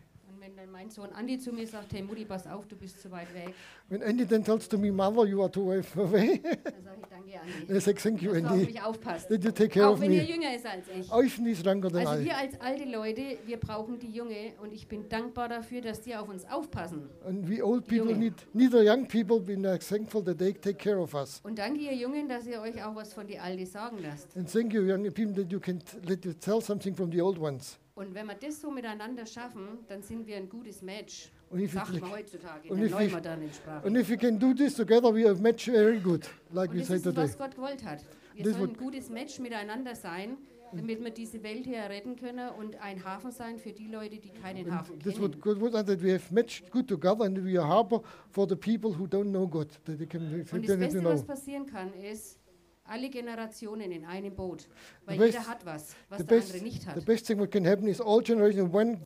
[0.63, 3.27] Wenn mein Sohn Andi zu mir sagt, hey Mutti, pass auf, du bist zu weit
[3.35, 3.53] weg,
[3.89, 7.09] When Andy then tells to me, "Mother, you are too way away," dann sage ich,
[7.11, 7.77] danke Andi.
[7.77, 8.67] I say, "Thank you, Dass du auf Andy.
[8.67, 9.29] mich aufpasst.
[9.29, 11.11] That you take care Auch of wenn me." jünger ist als ich.
[11.13, 12.27] Even he's younger than Also I.
[12.27, 16.15] wir als alte Leute, wir brauchen die Junge und ich bin dankbar dafür, dass die
[16.15, 17.11] auf uns aufpassen.
[17.27, 18.19] And we old people Junge.
[18.19, 21.41] need, neither young people, we are thankful that they take care of us.
[21.43, 24.37] Und danke ihr Jungen, dass ihr euch auch was von die Alte sagen lasst.
[24.37, 27.41] And thank you, young people, that you can let you tell something from the old
[27.41, 27.81] ones.
[27.95, 31.31] Und wenn wir das so miteinander schaffen, dann sind wir ein gutes Match.
[31.51, 33.87] Und if Sagt man heutzutage und in der if neumodernen Sprache.
[33.87, 36.79] And if we can do this together, we have match very good, like Und we
[36.81, 37.25] das say ist, today.
[37.25, 38.05] was Gott gewollt hat.
[38.35, 40.39] Wir Das sollen ein gutes Match miteinander sein,
[40.73, 44.31] damit wir diese Welt hier retten können und ein Hafen sein für die Leute, die
[44.31, 45.25] keinen Hafen This kennen.
[45.25, 48.57] would good would that we have matched good together and we are harbor for the
[48.57, 52.39] people who don't know God, that they can, Und das Beste, was passieren kann, ist,
[52.85, 54.69] alle Generationen in einem Boot.
[55.05, 57.05] Weil The best- jeder hat was, was The der best, andere nicht the hat.
[57.05, 58.97] best thing what can happen is all generations in one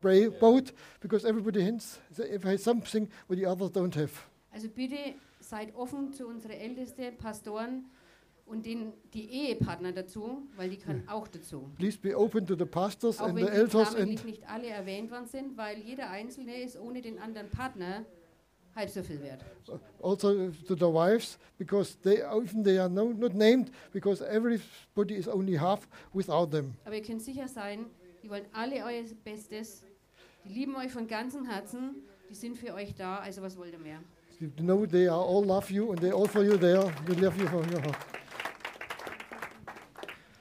[0.40, 2.00] boat because everybody has,
[2.44, 4.10] has something what the others don't have.
[4.52, 4.96] Also bitte
[5.40, 7.84] seid offen zu unseren Ältesten, Pastoren
[8.46, 11.68] und den, die Ehepartner dazu, weil die können auch dazu.
[11.76, 15.26] Please be open to the pastors Auch and the elders and nicht alle erwähnt worden
[15.26, 18.04] sind, weil jeder Einzelne ist ohne den anderen Partner
[18.76, 19.44] halb so viel wert.
[20.02, 25.26] also to the wives because they even they are no, not named because everybody is
[25.26, 26.74] only half without them.
[26.84, 27.86] Aber ihr könnt sicher sein,
[28.22, 29.82] die wollen alle euer Bestes,
[30.44, 31.96] die lieben euch von ganzem Herzen,
[32.30, 33.98] die sind für euch da, also was wollt ihr mehr?
[34.38, 36.92] You know they are all love you and they all for you there.
[37.06, 37.96] They love you from your heart.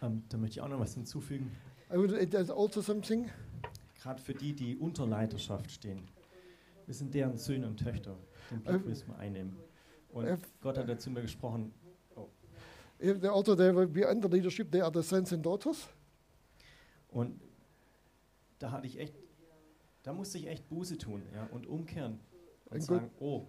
[0.02, 1.50] Ähm, da möchte ich auch noch was hinzufügen.
[1.90, 3.32] I would add there's also something.
[4.02, 6.08] Gerade für die, die unter Leiterschaft stehen.
[6.86, 8.18] Wir sind deren Söhne und Töchter.
[8.52, 9.58] Den Blick müssen wir einnehmen.
[10.10, 11.74] Und äh, Gott hat dazu mir gesprochen,
[13.02, 15.90] If they also they will be under leadership, they are the sons and daughters.
[17.10, 17.42] Und
[18.60, 19.14] da hatte ich echt,
[20.04, 22.20] da musste ich echt Buße tun ja, und umkehren
[22.66, 23.48] und Ein sagen, oh,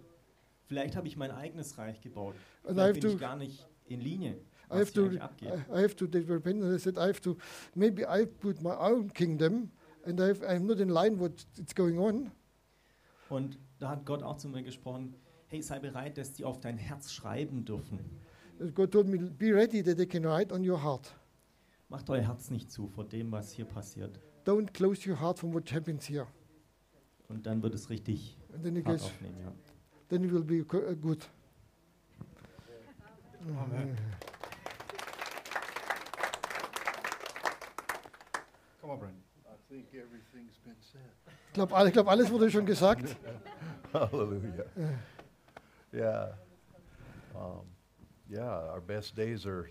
[0.64, 2.34] vielleicht habe ich mein eigenes Reich gebaut.
[2.64, 4.36] And I have Vielleicht bin to ich gar nicht in Linie,
[4.68, 5.52] I have to abgeht.
[5.68, 7.36] I have to repent and I said I have to
[7.74, 9.70] maybe I put my own kingdom
[10.04, 12.32] and I have, I'm not in line what it's going on.
[13.28, 15.14] Und da hat Gott auch zu mir gesprochen,
[15.48, 17.98] hey, sei bereit, dass die auf dein Herz schreiben dürfen.
[18.74, 21.14] God told me be ready that they can write on your heart.
[21.88, 24.18] Macht euer Herz nicht zu vor dem, was hier passiert.
[24.44, 26.26] Don't close your heart from what happens here.
[27.28, 29.36] Und dann wird es richtig And then it hart goes aufnehmen.
[29.40, 29.52] Ja.
[30.08, 31.28] then it will be uh, good.
[33.48, 33.96] Amen.
[38.80, 39.25] Come on, Brandon.
[41.48, 43.16] Ich glaube, glaub, alles wurde schon gesagt.
[43.92, 44.66] Hallelujah.
[45.92, 46.34] Yeah.
[47.34, 47.66] Um,
[48.30, 49.68] yeah, our best days are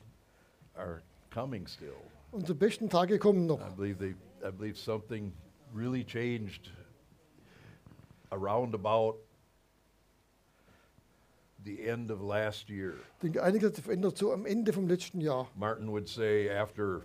[0.75, 1.97] are coming still.
[2.31, 3.61] Unsere besten Tage kommen noch.
[3.61, 5.33] I believe they I believe something
[5.73, 6.71] really changed
[8.31, 9.17] around about
[11.63, 12.95] the end of last year.
[13.15, 15.49] Ich denke, einiges hat sich verändert so am Ende vom letzten Jahr.
[15.55, 17.03] Martin would say after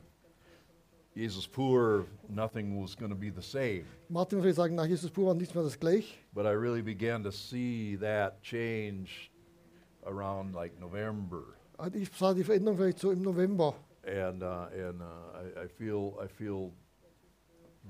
[1.14, 3.84] Jesus poor, nothing was going to be the same.
[4.08, 6.18] Martin würde sagen, nach Jesus pur war nichts mehr das gleich.
[6.32, 9.30] But I really began to see that change
[10.06, 11.56] around like November.
[11.94, 13.74] Ich sah die Veränderung vielleicht so im November.
[14.04, 16.72] And, uh, and uh, I, I, feel, I feel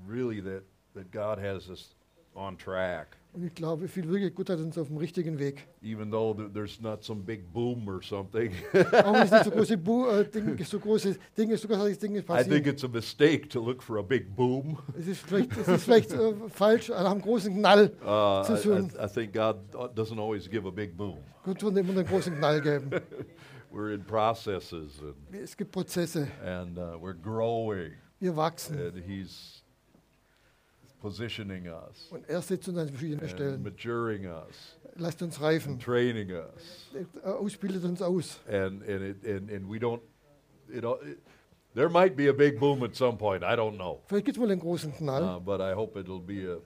[0.07, 0.63] really that,
[0.93, 1.93] that God has us
[2.35, 3.17] on track.
[3.33, 5.65] Und ich glaube, viel wirklich gut hat uns auf dem richtigen Weg.
[5.81, 9.51] Even though th- there's not some big boom or something, Auch wenn es nicht so
[9.51, 13.47] große, Bu äh, Dinge, so große Dinge, so große Dinge I think it's a mistake
[13.49, 14.77] to look for a big boom.
[14.99, 18.91] Es ist vielleicht, es ist vielleicht äh, falsch, nach einem großen Knall Uh, zu suchen.
[18.99, 19.55] I, I think God
[19.95, 21.17] doesn't always give a big boom.
[21.45, 22.89] Gott wird immer einen großen Knall geben.
[23.73, 26.27] We're in processes and, Es gibt Prozesse.
[26.45, 28.77] and uh, we're growing, Wir wachsen.
[28.77, 29.60] and He's
[31.01, 33.63] positioning us Und er setzt uns an verschiedene and Stellen.
[33.63, 35.79] maturing us Lasst uns reifen.
[35.79, 36.89] training us.
[37.23, 38.39] Er ausbildet uns aus.
[38.47, 40.01] And, and, it, and, and we don't,
[40.69, 41.17] it, all- it,
[41.73, 44.01] there might be a big boom at some point, I don't know.
[44.07, 45.23] Vielleicht gibt es mal einen großen Knall.
[45.23, 46.57] Uh, but I hope it'll be a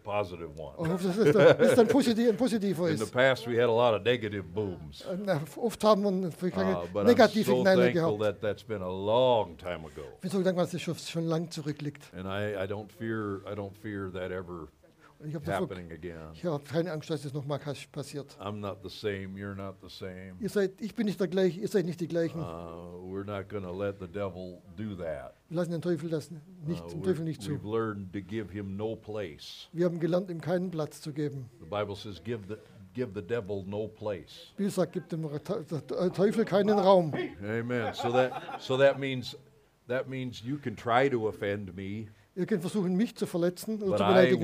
[0.56, 0.76] one.
[0.80, 3.70] ich hoffe, dass es dann, dass dann positiv, ein positiver In the past, we had
[3.70, 5.02] a lot of negative booms.
[5.02, 6.12] Äh, Oft haben wir
[6.48, 8.20] Uh, keine but I'm negative so thankful gehabt.
[8.22, 10.04] that that's been a long time ago.
[10.16, 12.12] Ich bin so dankbar, dass es schon, schon lang zurückliegt.
[12.14, 14.70] And I, I don't fear I don't fear that ever
[15.20, 16.18] Und ich habe happening again.
[16.34, 17.60] ich hab keine Angst, dass es nochmal
[17.92, 18.38] passiert.
[18.40, 19.30] I'm not the same.
[19.38, 20.34] You're not the same.
[20.40, 22.40] Ihr seid, ich bin nicht der gleiche, ihr seid nicht die gleichen.
[22.40, 25.34] Uh, we're not going to let the devil do that.
[25.50, 26.30] Wir lassen den Teufel das
[26.66, 27.52] nicht, Uh, dem Teufel nicht zu.
[27.52, 29.70] we've learned to give him no place.
[29.72, 31.50] Wir haben gelernt, ihm keinen Platz zu geben.
[31.60, 32.56] The Bible says, "Give the
[32.94, 37.14] give the devil no place." Wie gesagt, gibt dem Te- der Teufel keinen Raum.
[37.42, 37.94] Amen.
[37.94, 39.38] So that so that means
[39.88, 43.98] that means you can try to offend me, Ihr könnt versuchen, mich zu verletzen oder
[43.98, 44.44] zu beleidigen.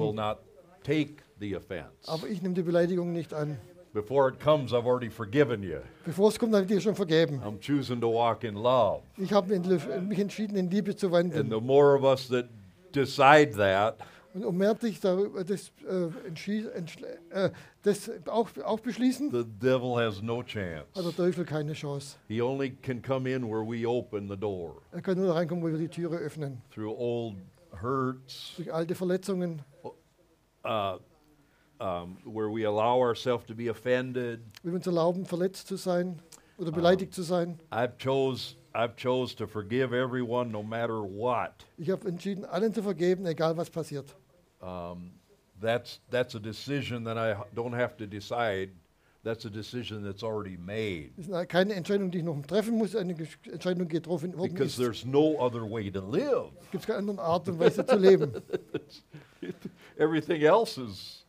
[0.84, 1.90] Take the offense.
[2.08, 3.58] Aber ich nehme die Beleidigung nicht an.
[3.94, 5.80] Before it comes, I've already forgiven you.
[6.06, 7.42] Bevor es kommt, habe ich dir schon vergeben.
[7.44, 9.02] I'm choosing to walk in love.
[9.18, 9.54] Ich habe
[10.02, 11.50] mich entschieden, in Liebe zu And wandeln.
[11.50, 12.48] the more of us that
[12.96, 13.98] decide that,
[14.34, 17.50] Und um mehr dich darüber das, äh, entschlie- entschle- äh,
[17.84, 20.86] das auch, auch beschließen, the devil has no chance.
[20.96, 22.16] hat der Teufel keine Chance.
[22.30, 25.62] He only can come in where we open the door Er kann nur da reinkommen,
[25.62, 26.62] wo wir die Türe öffnen.
[26.74, 27.36] through old
[27.82, 29.62] hurts, Durch alte Verletzungen,
[30.66, 30.97] uh,
[31.80, 34.41] um, where we allow ourselves to be offended.
[34.64, 36.20] wenn wir uns erlauben, verletzt zu sein
[36.57, 37.59] oder beleidigt zu sein.
[37.72, 41.66] I've chose I've chose to forgive everyone no matter what.
[41.78, 44.16] Ich habe entschieden, allen zu vergeben, egal was passiert.
[44.62, 45.12] Um,
[45.59, 48.70] that's that's a decision that I don't have to decide.
[49.24, 52.95] That's a decision that's already made Das ist keine Entscheidung, die ich noch treffen muss,
[52.95, 53.16] eine
[53.51, 54.78] Entscheidung getroffen worden because ist.
[54.78, 56.51] there's no other way to live.
[56.64, 58.32] Es gibt keine andere Art und Weise zu leben.
[60.02, 61.24] Everything else is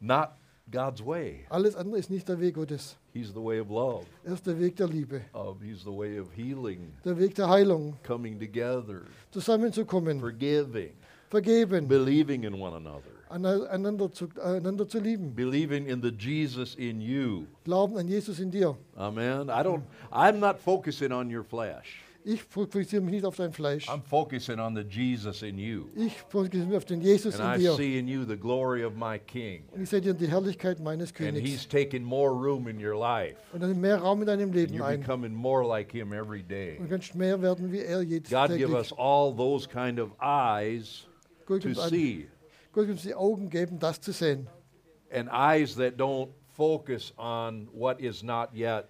[0.00, 0.36] not
[0.68, 1.46] God's way.
[1.48, 2.96] Alles andere ist nicht der Weg Gottes.
[3.14, 4.04] He's the way of love.
[4.24, 7.48] Er ist der Weg der Liebe, Um, he's the way of healing, der Weg der
[7.48, 10.90] Heilung, coming together, zusammenzukommen, forgiving,
[11.30, 17.00] vergeben, believing in one another, einander zu, einander zu lieben, believing in the Jesus in
[17.00, 17.46] you.
[17.64, 18.76] glauben an Jesus in dir.
[18.96, 19.48] Amen.
[19.48, 19.84] I don't.
[20.12, 22.02] I'm not focusing on your flesh.
[22.28, 23.88] Ich fokussiere mich nicht auf dein Fleisch.
[23.88, 27.60] I'm focusing on the Jesus in you, Ich fokussiere mich auf den Jesus and in
[27.60, 27.74] I dir.
[27.76, 29.62] see in you the glory of my King.
[29.70, 31.48] Und ich sehe dir die Herrlichkeit meines And Königs.
[31.48, 33.36] He's taking more room in your life.
[33.52, 34.98] Und dann mehr Raum in deinem And Leben you're ein.
[35.02, 36.78] becoming more like Him every day.
[36.80, 38.98] Und kannst mehr werden wie er jetzt God give us täglich.
[38.98, 41.06] all those kind of eyes
[41.46, 42.26] Gott to gibt uns see,
[42.72, 44.48] Gott wird uns die Augen geben, das zu sehen.
[45.12, 48.88] and eyes that don't focus on what is not yet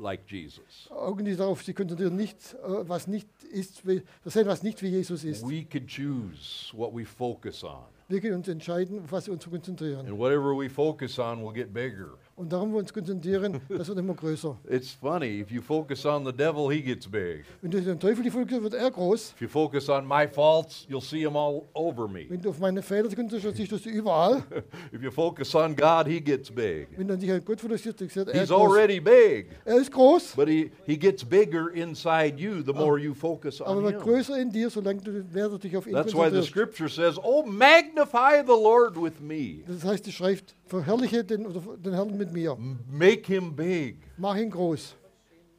[0.00, 0.88] like Jesus.
[0.90, 3.82] Augen, die darauf konzentrieren, nicht, äh, was nicht ist,
[4.24, 5.46] das sehen, was nicht wie Jesus ist.
[5.46, 7.84] We can choose what we focus on.
[8.08, 10.06] Wir können uns entscheiden, was wir uns konzentrieren.
[10.06, 12.14] And whatever we focus on will get bigger.
[12.40, 14.56] Und darum wir uns konzentrieren, das wird immer größer.
[14.70, 17.44] It's funny, if you focus on the devil, he gets big.
[17.60, 19.34] Wenn du den Teufel Folge wird er groß.
[19.34, 22.24] If you focus on my faults, you'll see him all over me.
[22.30, 24.42] Wenn du auf meine Fehler konzentrierst, siehst du sie überall.
[24.90, 26.88] If you focus on God, he gets big.
[26.96, 30.48] Wenn du dich an Gott fokussierst, dann er He's already big, Er ist groß, but
[30.48, 34.10] he, he gets bigger inside you the more you focus aber on er wird him.
[34.10, 37.44] größer in dir, solange du, mehr dich auf ihn That's why the scripture says, Oh,
[37.44, 39.62] magnify the Lord with me.
[39.68, 41.46] Das heißt, die Schrift, verherrliche den,
[41.82, 42.56] den Herrn mit mir.
[42.88, 44.94] Make him big Mach ihn groß,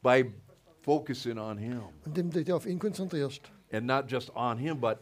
[0.02, 0.32] by
[0.82, 1.82] focusing on him.
[2.06, 3.42] indem du dich auf ihn konzentrierst.
[3.72, 5.00] And not just on him, but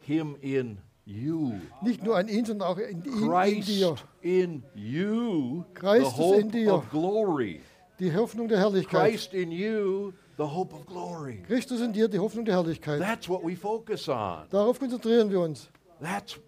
[0.00, 1.54] him in you.
[1.82, 3.96] Nicht nur an ihn, sondern auch in, ihn, in Christ dir.
[4.20, 6.74] in you, the Christus hope in dir.
[6.74, 7.60] of glory.
[7.98, 9.10] Die Hoffnung der Herrlichkeit.
[9.10, 11.42] Christ in you, the hope of glory.
[11.46, 13.00] Christus in dir, die Hoffnung der Herrlichkeit.
[13.00, 14.46] That's what we focus on.
[14.50, 15.68] Darauf konzentrieren wir uns.
[16.00, 16.38] That's,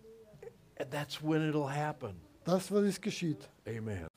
[0.91, 2.30] that's when it'll happen.
[2.51, 3.49] Das, was es geschieht.
[3.65, 4.10] Amen.